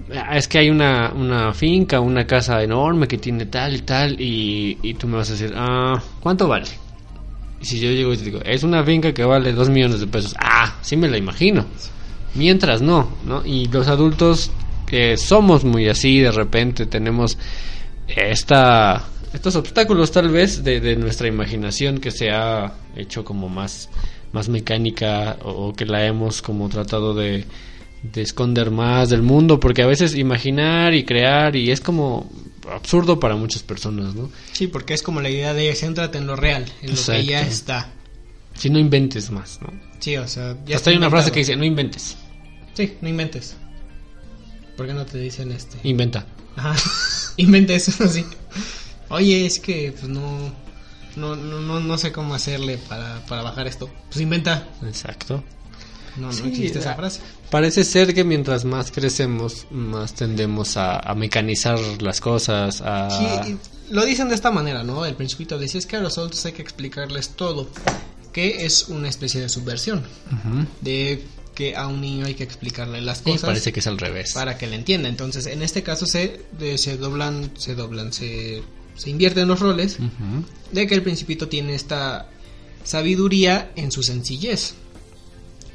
es 0.09 0.47
que 0.47 0.59
hay 0.59 0.69
una, 0.69 1.11
una 1.13 1.53
finca, 1.53 1.99
una 1.99 2.25
casa 2.25 2.61
enorme 2.63 3.07
que 3.07 3.17
tiene 3.17 3.45
tal 3.47 3.75
y 3.75 3.81
tal, 3.81 4.19
y, 4.21 4.77
y 4.81 4.93
tú 4.93 5.07
me 5.07 5.17
vas 5.17 5.29
a 5.29 5.33
decir, 5.33 5.53
ah, 5.55 6.01
¿cuánto 6.21 6.47
vale? 6.47 6.67
Y 7.61 7.65
si 7.65 7.79
yo 7.79 7.89
llego 7.91 8.13
y 8.13 8.17
te 8.17 8.23
digo, 8.25 8.39
es 8.45 8.63
una 8.63 8.83
finca 8.83 9.13
que 9.13 9.23
vale 9.23 9.51
dos 9.51 9.69
millones 9.69 9.99
de 9.99 10.07
pesos, 10.07 10.35
ah, 10.39 10.75
sí 10.81 10.95
me 10.95 11.09
la 11.09 11.17
imagino. 11.17 11.65
Mientras 12.35 12.81
no, 12.81 13.09
¿no? 13.25 13.45
Y 13.45 13.67
los 13.67 13.87
adultos 13.87 14.51
que 14.85 15.17
somos 15.17 15.63
muy 15.63 15.89
así, 15.89 16.19
de 16.19 16.31
repente 16.31 16.85
tenemos 16.85 17.37
esta, 18.07 19.05
estos 19.33 19.55
obstáculos 19.55 20.11
tal 20.11 20.29
vez 20.29 20.63
de, 20.63 20.79
de 20.79 20.95
nuestra 20.95 21.27
imaginación 21.27 21.99
que 21.99 22.11
se 22.11 22.29
ha 22.29 22.73
hecho 22.95 23.25
como 23.25 23.49
más, 23.49 23.89
más 24.31 24.47
mecánica 24.47 25.37
o, 25.43 25.69
o 25.69 25.73
que 25.73 25.85
la 25.85 26.05
hemos 26.05 26.41
como 26.41 26.69
tratado 26.69 27.13
de, 27.13 27.45
de 28.03 28.21
esconder 28.21 28.71
más 28.71 29.09
del 29.09 29.21
mundo, 29.21 29.59
porque 29.59 29.81
a 29.81 29.87
veces 29.87 30.15
imaginar 30.15 30.93
y 30.93 31.03
crear 31.03 31.55
y 31.55 31.71
es 31.71 31.81
como 31.81 32.29
absurdo 32.71 33.19
para 33.19 33.35
muchas 33.35 33.63
personas, 33.63 34.15
¿no? 34.15 34.29
Sí, 34.51 34.67
porque 34.67 34.93
es 34.93 35.01
como 35.01 35.21
la 35.21 35.29
idea 35.29 35.53
de 35.53 35.73
céntrate 35.75 36.17
en 36.17 36.27
lo 36.27 36.35
real, 36.35 36.65
en 36.81 36.95
lo 36.95 37.01
que 37.01 37.25
ya 37.25 37.41
está. 37.41 37.91
Si 38.55 38.69
no 38.69 38.79
inventes 38.79 39.29
más, 39.29 39.59
¿no? 39.61 39.71
Sí, 39.99 40.17
o 40.17 40.27
sea, 40.27 40.57
ya 40.65 40.75
Hasta 40.75 40.89
hay 40.89 40.97
una 40.97 41.09
frase 41.09 41.31
que 41.31 41.39
dice, 41.39 41.55
no 41.55 41.65
inventes, 41.65 42.17
Sí, 42.73 42.93
no 43.01 43.09
inventes. 43.09 43.55
¿Por 44.75 44.85
qué 44.85 44.93
no 44.93 45.05
te 45.05 45.17
dicen 45.17 45.51
este? 45.51 45.79
inventa. 45.83 46.27
Ajá. 46.55 46.75
Inventes, 47.37 47.83
sí. 48.09 48.25
Oye, 49.09 49.45
es 49.45 49.59
que 49.59 49.91
pues 49.91 50.07
no 50.07 50.51
no, 51.17 51.35
no, 51.35 51.59
no, 51.59 51.79
no 51.79 51.97
sé 51.97 52.11
cómo 52.11 52.35
hacerle 52.35 52.77
para, 52.77 53.25
para 53.25 53.41
bajar 53.41 53.67
esto. 53.67 53.89
Pues 54.09 54.21
inventa. 54.21 54.67
Exacto. 54.85 55.43
No, 56.17 56.27
no 56.27 56.33
Sí, 56.33 56.47
existe 56.47 56.79
esa 56.79 56.95
frase. 56.95 57.19
Parece 57.51 57.83
ser 57.83 58.13
que 58.13 58.23
mientras 58.23 58.65
más 58.65 58.91
crecemos, 58.91 59.67
más 59.71 60.13
tendemos 60.13 60.75
a, 60.77 60.99
a 60.99 61.15
mecanizar 61.15 61.79
las 62.01 62.19
cosas, 62.21 62.81
a... 62.81 63.09
Sí, 63.45 63.51
y 63.53 63.93
lo 63.93 64.03
dicen 64.05 64.27
de 64.29 64.35
esta 64.35 64.51
manera, 64.51 64.83
¿no? 64.83 65.05
El 65.05 65.15
principito 65.15 65.57
dice 65.57 65.77
es 65.77 65.85
que 65.85 65.95
a 65.95 65.99
los 66.01 66.17
adultos 66.17 66.45
hay 66.45 66.51
que 66.53 66.61
explicarles 66.61 67.29
todo, 67.29 67.69
que 68.33 68.65
es 68.65 68.89
una 68.89 69.07
especie 69.09 69.39
de 69.41 69.47
subversión, 69.49 70.03
de 70.81 71.23
que 71.55 71.75
a 71.75 71.87
un 71.87 72.01
niño 72.01 72.25
hay 72.27 72.35
que 72.35 72.43
explicarle 72.43 73.01
las 73.01 73.21
Y 73.21 73.31
cosas 73.31 73.41
parece 73.47 73.71
que 73.73 73.79
es 73.79 73.87
al 73.87 73.97
revés. 73.97 74.33
para 74.33 74.57
que 74.57 74.67
le 74.67 74.75
entienda. 74.75 75.09
Entonces, 75.09 75.45
en 75.47 75.61
este 75.63 75.81
caso 75.83 76.05
se, 76.05 76.41
de- 76.59 76.77
se 76.77 76.97
doblan, 76.97 77.51
se 77.57 77.73
doblan, 77.75 78.13
se, 78.13 78.61
se 78.95 79.09
invierten 79.09 79.47
los 79.47 79.59
roles 79.59 79.97
de 80.71 80.85
que 80.87 80.93
el 80.95 81.01
principito 81.01 81.47
tiene 81.47 81.73
esta 81.75 82.27
sabiduría 82.83 83.71
en 83.75 83.91
su 83.91 84.03
sencillez, 84.03 84.75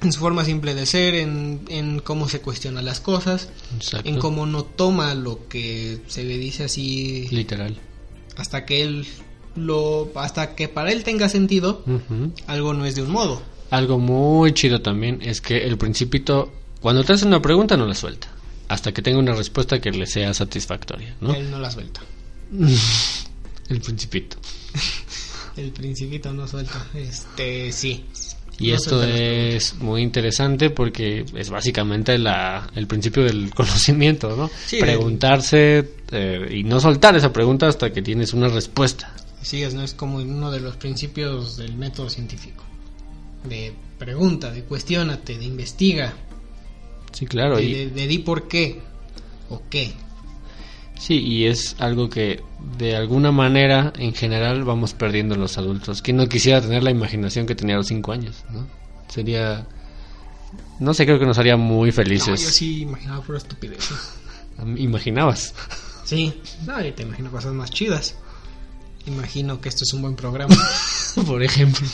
en 0.03 0.13
su 0.13 0.21
forma 0.21 0.45
simple 0.45 0.75
de 0.75 0.87
ser, 0.87 1.15
en, 1.15 1.61
en 1.69 2.01
cómo 2.01 2.29
se 2.29 2.41
cuestiona 2.41 2.83
las 2.83 3.01
cosas, 3.01 3.49
Exacto. 3.77 4.09
en 4.09 4.19
cómo 4.19 4.47
no 4.47 4.65
toma 4.65 5.15
lo 5.15 5.49
que 5.49 6.01
se 6.09 6.25
le 6.25 6.39
dice 6.39 6.65
así 6.65 7.29
Literal. 7.31 7.77
hasta 8.37 8.65
que 8.65 8.83
él 8.83 9.07
lo 9.55 10.11
hasta 10.15 10.55
que 10.55 10.67
para 10.69 10.93
él 10.93 11.05
tenga 11.05 11.29
sentido 11.29 11.85
algo 12.47 12.73
no 12.73 12.87
es 12.87 12.95
de 12.95 13.03
un 13.03 13.11
modo 13.11 13.43
Algo 13.71 13.99
muy 13.99 14.53
chido 14.55 14.81
también 14.81 15.19
es 15.23 15.41
que 15.43 15.67
el 15.67 15.77
principito, 15.77 16.51
cuando 16.81 17.05
te 17.05 17.13
hace 17.13 17.27
una 17.27 17.41
pregunta, 17.43 17.77
no 17.77 17.87
la 17.87 17.95
suelta. 17.95 18.29
Hasta 18.69 18.93
que 18.93 19.03
tenga 19.03 19.19
una 19.19 19.35
respuesta 19.35 19.79
que 19.81 19.91
le 19.91 20.07
sea 20.07 20.33
satisfactoria, 20.33 21.15
¿no? 21.21 21.35
él 21.35 21.51
no 21.51 21.59
la 21.59 21.71
suelta 21.71 22.01
El 23.69 23.81
principito. 23.81 24.37
el 25.57 25.71
principito 25.71 26.33
no 26.33 26.49
suelta 26.49 26.87
este 26.95 27.73
sí 27.73 28.05
Y 28.59 28.69
No 28.71 28.75
esto 28.77 29.03
es 29.05 29.75
muy 29.77 30.03
interesante 30.03 30.71
porque 30.71 31.25
es 31.35 31.51
básicamente 31.51 32.17
la, 32.19 32.71
el 32.77 32.87
principio 32.87 33.25
del 33.25 33.51
conocimiento, 33.55 34.37
¿no? 34.37 34.51
Sí, 34.67 34.79
Preguntarse 34.79 35.89
eh, 36.11 36.49
y 36.51 36.63
no 36.65 36.79
soltar 36.81 37.17
esa 37.17 37.33
pregunta 37.33 37.67
hasta 37.67 37.93
que 37.93 38.03
tienes 38.03 38.33
una 38.35 38.49
respuesta. 38.49 39.15
Sí, 39.41 39.63
es, 39.63 39.75
no 39.75 39.83
es 39.83 39.95
como 39.95 40.19
uno 40.19 40.51
de 40.53 40.61
los 40.61 40.77
principios 40.77 41.57
del 41.57 41.75
método 41.77 42.09
científico. 42.09 42.63
De 43.49 43.73
pregunta, 43.99 44.53
de 44.53 44.63
cuestiónate, 44.65 45.37
de 45.39 45.45
investiga, 45.45 46.13
Sí, 47.13 47.27
claro. 47.27 47.57
de, 47.57 47.65
y, 47.65 47.73
de- 47.75 47.91
de 47.91 48.07
di 48.07 48.19
por 48.21 48.47
qué 48.49 48.81
o 49.51 49.63
qué. 49.69 49.93
Sí, 50.99 51.19
y 51.19 51.47
es 51.47 51.75
algo 51.81 52.09
que 52.09 52.43
de 52.79 52.95
alguna 52.95 53.33
manera 53.33 53.93
en 53.97 54.15
general 54.15 54.63
vamos 54.65 54.95
perdiendo 54.95 55.35
los 55.35 55.59
adultos. 55.59 56.01
¿Quién 56.01 56.17
no 56.17 56.29
quisiera 56.29 56.61
tener 56.61 56.83
la 56.85 56.91
imaginación 56.91 57.47
que 57.47 57.55
tenía 57.57 57.75
a 57.75 57.79
los 57.79 57.89
cinco 57.89 58.13
años? 58.13 58.45
¿no? 58.51 58.67
Sería... 59.09 59.67
No 60.79 60.95
sé, 60.95 61.05
creo 61.05 61.19
que 61.19 61.27
nos 61.27 61.39
haría 61.39 61.57
muy 61.57 61.89
No, 61.91 61.95
felices. 61.95 62.41
yo 62.41 62.49
sí 62.51 62.83
imaginaba 62.83 63.23
pura 63.23 63.39
estupidez. 63.39 63.89
Imaginabas. 64.77 65.55
Sí, 66.05 66.35
no, 66.67 66.81
yo 66.81 66.93
te 66.95 67.03
imagino 67.03 67.31
cosas 67.31 67.53
más 67.53 67.71
chidas. 67.71 68.15
Imagino 69.07 69.61
que 69.61 69.69
esto 69.69 69.83
es 69.85 69.93
un 69.95 70.03
buen 70.03 70.15
programa. 70.15 70.55
Por 71.27 71.43
ejemplo. 71.43 71.87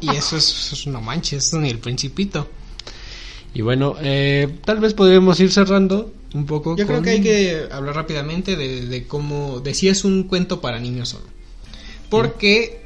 y 0.00 0.10
eso 0.16 0.36
es, 0.36 0.48
eso 0.48 0.74
es 0.74 0.86
no 0.88 1.00
manches, 1.00 1.46
eso 1.46 1.60
ni 1.60 1.70
el 1.70 1.78
principito. 1.78 2.48
Y 3.54 3.62
bueno, 3.62 3.94
eh, 4.00 4.58
tal 4.64 4.80
vez 4.80 4.94
podríamos 4.94 5.38
ir 5.40 5.52
cerrando 5.52 6.12
un 6.34 6.46
poco 6.46 6.76
Yo 6.76 6.86
creo 6.86 7.02
que 7.02 7.10
hay 7.10 7.20
que 7.20 7.68
hablar 7.70 7.96
rápidamente 7.96 8.56
de, 8.56 8.86
de 8.86 9.06
cómo, 9.06 9.60
de 9.60 9.74
si 9.74 9.88
es 9.88 10.04
un 10.04 10.24
cuento 10.24 10.60
para 10.60 10.78
niños 10.78 11.14
o 11.14 11.18
no. 11.18 11.26
Porque 12.08 12.82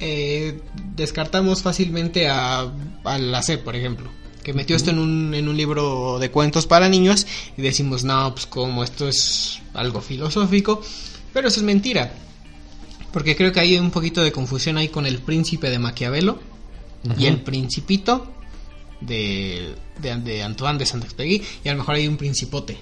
eh, 0.00 0.60
descartamos 0.96 1.62
fácilmente 1.62 2.28
a, 2.28 2.70
a 3.04 3.18
la 3.18 3.42
C, 3.42 3.58
por 3.58 3.74
ejemplo, 3.76 4.10
que 4.42 4.52
metió 4.52 4.76
esto 4.76 4.90
en 4.90 4.98
un, 4.98 5.34
en 5.34 5.48
un 5.48 5.56
libro 5.56 6.18
de 6.18 6.30
cuentos 6.30 6.66
para 6.66 6.88
niños 6.88 7.26
y 7.56 7.62
decimos, 7.62 8.04
no, 8.04 8.32
pues 8.34 8.46
como 8.46 8.84
esto 8.84 9.08
es 9.08 9.60
algo 9.74 10.00
filosófico, 10.00 10.82
pero 11.32 11.48
eso 11.48 11.60
es 11.60 11.64
mentira. 11.64 12.12
Porque 13.12 13.36
creo 13.36 13.52
que 13.52 13.60
hay 13.60 13.78
un 13.78 13.90
poquito 13.90 14.22
de 14.22 14.32
confusión 14.32 14.76
ahí 14.76 14.88
con 14.88 15.06
el 15.06 15.18
príncipe 15.18 15.70
de 15.70 15.78
Maquiavelo 15.78 16.38
y 17.18 17.26
el 17.26 17.40
principito 17.40 18.37
de, 19.00 19.74
de, 20.00 20.16
de 20.16 20.42
Antoine 20.42 20.78
de 20.78 20.84
y 21.64 21.68
a 21.68 21.72
lo 21.72 21.78
mejor 21.78 21.94
hay 21.96 22.08
un 22.08 22.16
principote. 22.16 22.78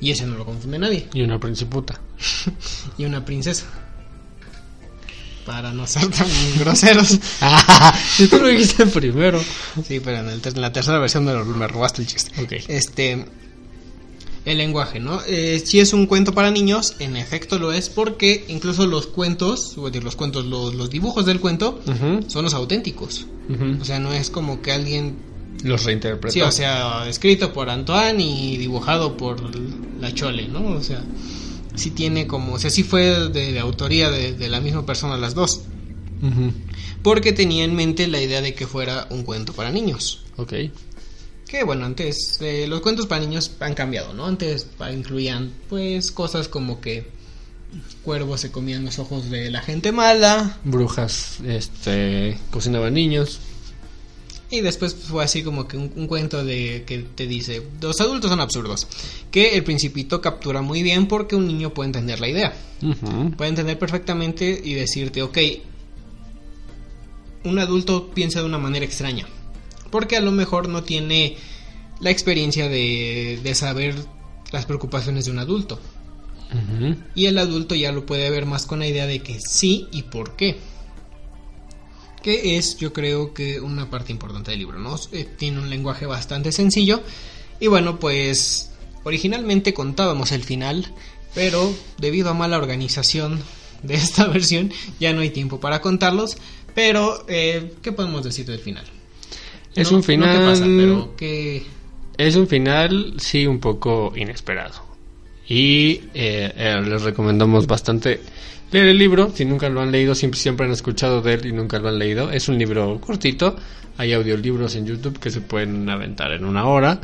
Y 0.00 0.10
ese 0.10 0.26
no 0.26 0.36
lo 0.36 0.44
confunde 0.44 0.78
nadie. 0.78 1.08
Y 1.14 1.22
una 1.22 1.38
principuta. 1.38 2.00
y 2.98 3.04
una 3.04 3.24
princesa. 3.24 3.66
Para 5.46 5.72
no 5.72 5.86
ser 5.86 6.08
tan 6.08 6.26
groseros. 6.58 7.18
si 8.16 8.26
tú 8.28 8.38
lo 8.38 8.48
dijiste 8.48 8.86
primero. 8.86 9.40
Sí, 9.86 10.00
pero 10.00 10.18
en, 10.18 10.28
el 10.28 10.40
ter- 10.40 10.54
en 10.54 10.60
la 10.60 10.72
tercera 10.72 10.98
versión 10.98 11.24
me, 11.24 11.68
robaste 11.68 12.02
el 12.02 12.08
chiste. 12.08 12.32
Este. 12.68 13.26
El 14.44 14.58
lenguaje, 14.58 14.98
¿no? 14.98 15.20
Eh, 15.26 15.62
si 15.64 15.78
es 15.78 15.92
un 15.92 16.06
cuento 16.06 16.34
para 16.34 16.50
niños, 16.50 16.94
en 16.98 17.16
efecto 17.16 17.58
lo 17.58 17.72
es, 17.72 17.88
porque 17.88 18.44
incluso 18.48 18.86
los 18.86 19.06
cuentos, 19.06 19.78
o 19.78 19.86
decir, 19.86 20.02
los 20.02 20.16
cuentos, 20.16 20.46
los, 20.46 20.74
los 20.74 20.90
dibujos 20.90 21.26
del 21.26 21.38
cuento, 21.38 21.80
Ujú, 21.86 22.28
son 22.28 22.44
los 22.44 22.54
auténticos. 22.54 23.26
O 23.80 23.84
sea, 23.84 23.98
no 23.98 24.12
es 24.12 24.30
como 24.30 24.62
que 24.62 24.72
alguien 24.72 25.16
Los 25.62 25.84
reinterpretó. 25.84 26.32
Sí, 26.32 26.40
o 26.40 26.50
sea, 26.50 27.08
escrito 27.08 27.52
por 27.52 27.70
Antoine 27.70 28.20
y 28.22 28.56
dibujado 28.56 29.16
por 29.16 29.40
la 30.00 30.12
Chole, 30.14 30.48
¿no? 30.48 30.64
O 30.72 30.82
sea, 30.82 31.04
sí 31.74 31.90
tiene 31.90 32.26
como, 32.26 32.54
o 32.54 32.58
sea, 32.58 32.70
sí 32.70 32.82
fue 32.82 33.28
de, 33.28 33.52
de 33.52 33.58
autoría 33.60 34.10
de, 34.10 34.32
de 34.32 34.48
la 34.48 34.60
misma 34.60 34.84
persona 34.86 35.16
las 35.16 35.34
dos, 35.34 35.62
porque 37.02 37.32
tenía 37.32 37.64
en 37.64 37.74
mente 37.74 38.06
la 38.06 38.20
idea 38.20 38.40
de 38.40 38.54
que 38.54 38.66
fuera 38.66 39.06
un 39.10 39.22
cuento 39.24 39.52
para 39.52 39.70
niños. 39.70 40.22
Ok. 40.36 40.52
Que 41.52 41.64
bueno, 41.64 41.84
antes 41.84 42.38
eh, 42.40 42.66
los 42.66 42.80
cuentos 42.80 43.06
para 43.06 43.20
niños 43.20 43.50
han 43.60 43.74
cambiado, 43.74 44.14
¿no? 44.14 44.24
Antes 44.24 44.66
incluían 44.90 45.52
pues 45.68 46.10
cosas 46.10 46.48
como 46.48 46.80
que 46.80 47.04
cuervos 48.02 48.40
se 48.40 48.50
comían 48.50 48.86
los 48.86 48.98
ojos 48.98 49.28
de 49.28 49.50
la 49.50 49.60
gente 49.60 49.92
mala 49.92 50.56
Brujas, 50.64 51.40
este, 51.46 52.38
cocinaban 52.50 52.94
niños. 52.94 53.38
y 54.50 54.62
después 54.62 54.94
fue 54.94 55.24
así 55.24 55.42
como 55.42 55.68
que 55.68 55.76
un, 55.76 55.92
un 55.94 56.06
cuento 56.06 56.42
de 56.42 56.84
que 56.86 57.00
te 57.00 57.26
dice 57.26 57.62
los 57.82 58.00
adultos 58.00 58.30
son 58.30 58.40
absurdos 58.40 58.86
que 59.30 59.54
el 59.54 59.62
principito 59.62 60.22
captura 60.22 60.62
muy 60.62 60.82
bien 60.82 61.06
porque 61.06 61.36
un 61.36 61.46
niño 61.46 61.74
puede 61.74 61.88
entender 61.88 62.18
la 62.18 62.28
idea 62.28 62.56
puede 63.36 63.50
entender 63.50 63.78
perfectamente 63.78 64.58
y 64.64 64.72
decirte 64.72 65.20
ok 65.22 65.38
un 67.44 67.58
adulto 67.58 68.08
piensa 68.08 68.40
de 68.40 68.46
una 68.46 68.58
manera 68.58 68.86
extraña 68.86 69.26
porque 69.92 70.16
a 70.16 70.20
lo 70.20 70.32
mejor 70.32 70.68
no 70.68 70.82
tiene 70.82 71.36
la 72.00 72.10
experiencia 72.10 72.68
de, 72.68 73.38
de 73.40 73.54
saber 73.54 73.94
las 74.50 74.66
preocupaciones 74.66 75.26
de 75.26 75.30
un 75.30 75.38
adulto 75.38 75.78
y 77.14 77.26
el 77.26 77.38
adulto 77.38 77.74
ya 77.74 77.92
lo 77.92 78.04
puede 78.04 78.28
ver 78.30 78.46
más 78.46 78.66
con 78.66 78.80
la 78.80 78.86
idea 78.86 79.06
de 79.06 79.20
que 79.20 79.40
sí 79.40 79.88
y 79.90 80.02
por 80.02 80.36
qué. 80.36 80.56
Que 82.22 82.56
es, 82.56 82.76
yo 82.76 82.92
creo 82.92 83.34
que 83.34 83.60
una 83.60 83.90
parte 83.90 84.12
importante 84.12 84.50
del 84.50 84.60
libro, 84.60 84.78
¿no? 84.78 84.98
Eh, 85.12 85.26
tiene 85.36 85.58
un 85.58 85.70
lenguaje 85.70 86.06
bastante 86.06 86.52
sencillo. 86.52 87.02
Y 87.58 87.66
bueno, 87.66 87.98
pues 87.98 88.70
originalmente 89.04 89.74
contábamos 89.74 90.30
el 90.32 90.44
final, 90.44 90.86
pero 91.34 91.74
debido 91.98 92.30
a 92.30 92.34
mala 92.34 92.58
organización 92.58 93.40
de 93.82 93.94
esta 93.94 94.26
versión, 94.26 94.72
ya 95.00 95.12
no 95.12 95.20
hay 95.20 95.30
tiempo 95.30 95.58
para 95.58 95.80
contarlos. 95.80 96.36
Pero, 96.74 97.24
eh, 97.28 97.74
¿qué 97.82 97.92
podemos 97.92 98.24
decir 98.24 98.46
del 98.46 98.60
final? 98.60 98.84
Es 99.74 99.90
No- 99.90 99.96
un 99.96 100.00
no 100.00 100.06
final. 100.06 100.44
pasa, 100.44 100.64
pero 100.64 101.16
que... 101.16 101.62
Es 102.18 102.36
un 102.36 102.46
final, 102.46 103.14
sí, 103.18 103.46
un 103.46 103.58
poco 103.58 104.12
inesperado. 104.16 104.74
Y 105.48 106.00
eh, 106.14 106.52
eh, 106.56 106.82
les 106.86 107.02
recomendamos 107.02 107.66
bastante 107.66 108.20
leer 108.70 108.88
el 108.88 108.98
libro. 108.98 109.30
Si 109.34 109.44
nunca 109.44 109.68
lo 109.68 109.80
han 109.80 109.90
leído, 109.90 110.14
siempre, 110.14 110.38
siempre 110.38 110.66
han 110.66 110.72
escuchado 110.72 111.20
de 111.22 111.34
él 111.34 111.46
y 111.46 111.52
nunca 111.52 111.78
lo 111.78 111.88
han 111.88 111.98
leído. 111.98 112.30
Es 112.30 112.48
un 112.48 112.58
libro 112.58 113.00
cortito. 113.00 113.56
Hay 113.98 114.12
audiolibros 114.12 114.74
en 114.76 114.86
YouTube 114.86 115.18
que 115.18 115.30
se 115.30 115.40
pueden 115.40 115.88
aventar 115.88 116.32
en 116.32 116.44
una 116.44 116.66
hora. 116.66 117.00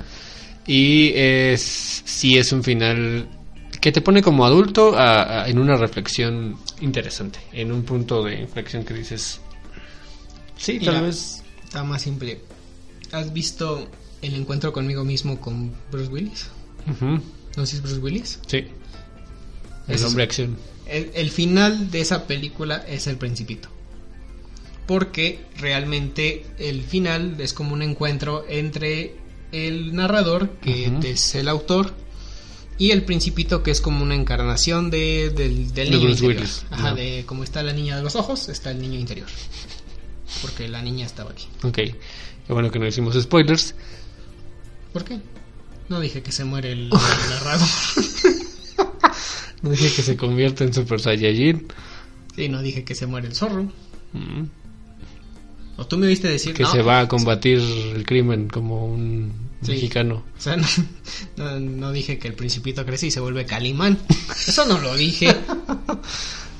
Y 0.66 1.12
es, 1.14 2.02
sí 2.04 2.36
es 2.38 2.52
un 2.52 2.62
final 2.62 3.26
que 3.80 3.92
te 3.92 4.00
pone 4.02 4.20
como 4.22 4.44
adulto 4.44 4.96
a- 4.96 5.42
a- 5.44 5.48
en 5.48 5.58
una 5.58 5.76
reflexión 5.76 6.56
interesante. 6.80 7.38
En 7.52 7.72
un 7.72 7.82
punto 7.82 8.22
de 8.22 8.40
inflexión 8.40 8.84
que 8.84 8.92
dices... 8.94 9.40
Sí, 10.56 10.78
tal 10.80 11.02
vez... 11.02 11.42
Está 11.64 11.84
más 11.84 12.02
simple. 12.02 12.40
¿Has 13.12 13.32
visto 13.32 13.88
el 14.22 14.34
encuentro 14.34 14.72
conmigo 14.72 15.04
mismo 15.04 15.40
con 15.40 15.72
Bruce 15.90 16.10
Willis? 16.10 16.46
¿No 17.00 17.66
sé 17.66 17.66
si 17.66 17.76
es 17.76 17.82
Bruce 17.82 17.98
Willis? 18.00 18.38
sí. 18.46 18.64
El 19.88 19.94
es- 19.94 20.04
hombre 20.04 20.24
acción. 20.24 20.56
El, 20.86 21.10
el 21.14 21.30
final 21.30 21.90
de 21.90 22.00
esa 22.00 22.26
película 22.26 22.76
es 22.88 23.06
el 23.06 23.16
principito. 23.16 23.68
Porque 24.86 25.40
realmente 25.58 26.46
el 26.58 26.82
final 26.82 27.38
es 27.40 27.52
como 27.52 27.74
un 27.74 27.82
encuentro 27.82 28.44
entre 28.48 29.14
el 29.52 29.94
narrador, 29.94 30.50
que 30.60 30.90
es 31.04 31.34
el 31.34 31.48
autor, 31.48 31.94
y 32.78 32.90
el 32.92 33.02
principito, 33.04 33.62
que 33.62 33.70
es 33.70 33.80
como 33.80 34.02
una 34.02 34.14
encarnación 34.14 34.90
de, 34.90 35.30
del, 35.30 35.72
del 35.74 35.90
De 35.90 35.96
niño 35.96 36.00
Bruce 36.08 36.24
interior. 36.24 36.42
Willis, 36.42 36.64
Ajá, 36.70 36.90
¿no? 36.90 36.96
de 36.96 37.24
como 37.26 37.44
está 37.44 37.62
la 37.62 37.72
niña 37.72 37.96
de 37.96 38.02
los 38.02 38.14
ojos, 38.14 38.48
está 38.48 38.70
el 38.70 38.80
niño 38.80 38.98
interior. 38.98 39.26
Porque 40.42 40.68
la 40.68 40.80
niña 40.82 41.04
estaba 41.06 41.30
aquí. 41.32 41.46
Ok. 41.64 41.78
Qué 42.48 42.52
bueno 42.52 42.70
que 42.72 42.78
no 42.80 42.86
hicimos 42.86 43.14
spoilers. 43.20 43.74
¿Por 44.92 45.04
qué? 45.04 45.20
No 45.88 46.00
dije 46.00 46.22
que 46.22 46.32
se 46.32 46.44
muere 46.44 46.72
el, 46.72 46.84
el 46.86 46.90
narrador. 47.30 47.68
No 49.60 49.70
dije 49.70 49.92
que 49.92 50.02
se 50.02 50.16
convierte 50.16 50.62
en 50.62 50.72
Super 50.72 51.00
Saiyajin. 51.00 51.66
Sí, 52.36 52.48
no 52.48 52.62
dije 52.62 52.84
que 52.84 52.94
se 52.94 53.06
muere 53.08 53.26
el 53.26 53.34
zorro. 53.34 53.64
Mm. 54.12 54.44
O 55.76 55.86
tú 55.86 55.98
me 55.98 56.06
viste 56.06 56.28
decir 56.28 56.54
Que 56.54 56.62
no, 56.62 56.70
se 56.70 56.80
va 56.82 57.00
a 57.00 57.08
combatir 57.08 57.58
el 57.58 58.06
crimen 58.06 58.48
como 58.48 58.86
un 58.86 59.32
Sí. 59.62 59.72
mexicano. 59.72 60.22
O 60.38 60.40
sea, 60.40 60.56
no, 60.56 60.64
no- 61.36 61.58
no 61.60 61.90
dije 61.92 62.20
que 62.20 62.28
el 62.28 62.34
principito 62.34 62.86
crece 62.86 63.08
y 63.08 63.10
se 63.10 63.18
vuelve 63.18 63.46
Calimán. 63.46 63.98
Eso 64.46 64.64
no 64.64 64.78
lo 64.78 64.96
dije 64.96 65.28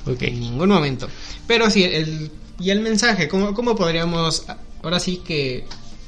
Ok. 0.05 0.21
en 0.23 0.39
ningún 0.41 0.67
momento. 0.67 1.07
Pero 1.47 1.69
sí, 1.69 1.85
el, 1.85 2.29
y 2.59 2.69
el 2.71 2.81
mensaje, 2.81 3.29
¿cómo, 3.29 3.53
¿cómo 3.53 3.77
podríamos... 3.77 4.45
Ahora 4.83 4.99
sí 4.99 5.17
que 5.17 5.65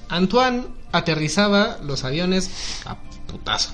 Antoine 0.10 0.66
aterrizaba 0.92 1.78
los 1.84 2.04
aviones 2.04 2.50
a 2.86 2.98
putazo. 3.28 3.72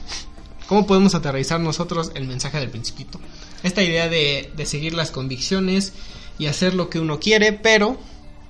¿Cómo 0.68 0.86
podemos 0.86 1.16
aterrizar 1.16 1.60
nosotros 1.60 2.12
el 2.16 2.28
mensaje 2.28 2.60
del 2.60 2.70
principito? 2.70 3.20
Esta 3.64 3.82
idea 3.84 4.10
de, 4.10 4.52
de 4.56 4.66
seguir 4.66 4.94
las 4.94 5.12
convicciones 5.12 5.94
y 6.38 6.48
hacer 6.48 6.74
lo 6.74 6.90
que 6.90 7.00
uno 7.00 7.20
quiere, 7.20 7.54
pero, 7.54 7.98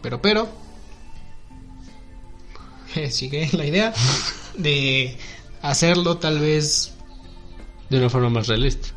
pero, 0.02 0.22
pero, 0.22 0.50
sigue 3.12 3.50
la 3.54 3.66
idea 3.66 3.94
de 4.58 5.18
hacerlo 5.62 6.18
tal 6.18 6.40
vez 6.40 6.94
De 7.90 7.98
una 7.98 8.10
forma 8.10 8.30
más 8.30 8.48
realista. 8.48 8.90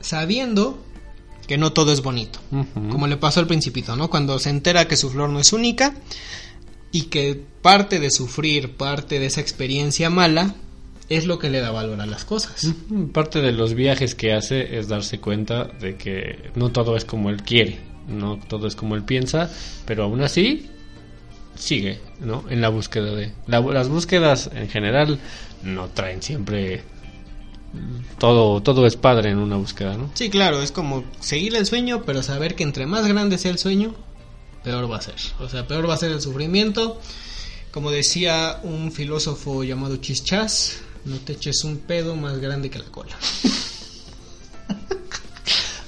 sabiendo 0.00 0.78
que 1.46 1.56
no 1.56 1.72
todo 1.72 1.92
es 1.92 2.02
bonito. 2.02 2.38
Como 2.74 3.06
le 3.06 3.16
pasó 3.16 3.40
al 3.40 3.46
principito, 3.46 3.96
¿no? 3.96 4.10
Cuando 4.10 4.38
se 4.38 4.50
entera 4.50 4.86
que 4.86 4.98
su 4.98 5.08
flor 5.08 5.30
no 5.30 5.40
es 5.40 5.54
única 5.54 5.94
y 6.92 7.02
que 7.04 7.40
parte 7.62 7.98
de 8.00 8.10
sufrir, 8.10 8.72
parte 8.76 9.18
de 9.20 9.26
esa 9.26 9.40
experiencia 9.40 10.10
mala, 10.10 10.54
es 11.08 11.26
lo 11.26 11.38
que 11.38 11.48
le 11.50 11.60
da 11.60 11.70
valor 11.70 12.00
a 12.00 12.06
las 12.06 12.24
cosas. 12.24 12.64
Ujú. 12.64 13.10
Parte 13.12 13.40
de 13.40 13.52
los 13.52 13.74
viajes 13.74 14.14
que 14.14 14.32
hace 14.32 14.78
es 14.78 14.88
darse 14.88 15.20
cuenta 15.20 15.64
de 15.64 15.96
que 15.96 16.50
no 16.54 16.70
todo 16.70 16.96
es 16.96 17.04
como 17.04 17.30
él 17.30 17.42
quiere, 17.42 17.78
no 18.08 18.38
todo 18.38 18.66
es 18.66 18.76
como 18.76 18.94
él 18.94 19.04
piensa, 19.04 19.50
pero 19.86 20.04
aún 20.04 20.22
así 20.22 20.66
sigue, 21.56 21.98
¿no? 22.20 22.44
En 22.50 22.60
la 22.60 22.68
búsqueda 22.68 23.14
de... 23.14 23.32
la- 23.46 23.60
las 23.60 23.88
búsquedas 23.88 24.50
en 24.54 24.68
general 24.68 25.18
no 25.62 25.88
traen 25.88 26.22
siempre... 26.22 26.82
Todo, 28.18 28.62
todo 28.62 28.86
es 28.86 28.96
padre 28.96 29.30
en 29.30 29.38
una 29.38 29.56
búsqueda, 29.56 29.96
¿no? 29.96 30.10
Sí, 30.14 30.30
claro, 30.30 30.62
es 30.62 30.72
como 30.72 31.04
seguir 31.20 31.54
el 31.54 31.66
sueño, 31.66 32.02
pero 32.04 32.22
saber 32.22 32.54
que 32.54 32.62
entre 32.64 32.86
más 32.86 33.06
grande 33.06 33.36
sea 33.38 33.50
el 33.50 33.58
sueño, 33.58 33.94
peor 34.64 34.90
va 34.90 34.96
a 34.98 35.02
ser. 35.02 35.14
O 35.40 35.48
sea, 35.48 35.66
peor 35.66 35.88
va 35.88 35.94
a 35.94 35.98
ser 35.98 36.12
el 36.12 36.20
sufrimiento. 36.20 37.00
Como 37.72 37.90
decía 37.90 38.60
un 38.62 38.92
filósofo 38.92 39.62
llamado 39.64 39.96
Chischas, 39.98 40.78
no 41.04 41.16
te 41.16 41.34
eches 41.34 41.64
un 41.64 41.78
pedo 41.78 42.16
más 42.16 42.38
grande 42.38 42.70
que 42.70 42.78
la 42.78 42.86
cola. 42.86 43.16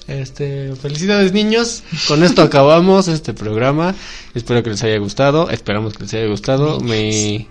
Este, 0.06 0.74
felicidades 0.74 1.32
niños. 1.32 1.84
Con 2.08 2.24
esto 2.24 2.42
acabamos 2.42 3.06
este 3.06 3.32
programa. 3.32 3.94
Espero 4.34 4.60
que 4.64 4.70
les 4.70 4.82
haya 4.82 4.98
gustado. 4.98 5.50
Esperamos 5.50 5.92
que 5.94 6.02
les 6.02 6.14
haya 6.14 6.26
gustado. 6.26 6.80
Me, 6.80 7.46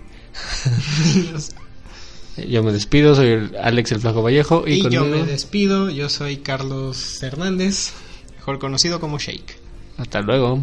yo 2.48 2.62
me 2.62 2.72
despido. 2.72 3.14
Soy 3.14 3.28
el 3.28 3.56
Alex 3.62 3.92
el 3.92 4.00
Flaco 4.00 4.22
Vallejo 4.22 4.64
y, 4.66 4.72
Y 4.74 4.82
yo 4.90 5.00
conmigo- 5.00 5.24
me 5.24 5.32
despido, 5.32 5.88
yo 5.88 6.10
soy 6.10 6.38
Carlos 6.38 7.22
Hernández, 7.22 7.92
mejor 8.36 8.58
conocido 8.58 9.00
como 9.00 9.18
Shake. 9.18 9.56
Hasta 9.96 10.20
luego. 10.20 10.62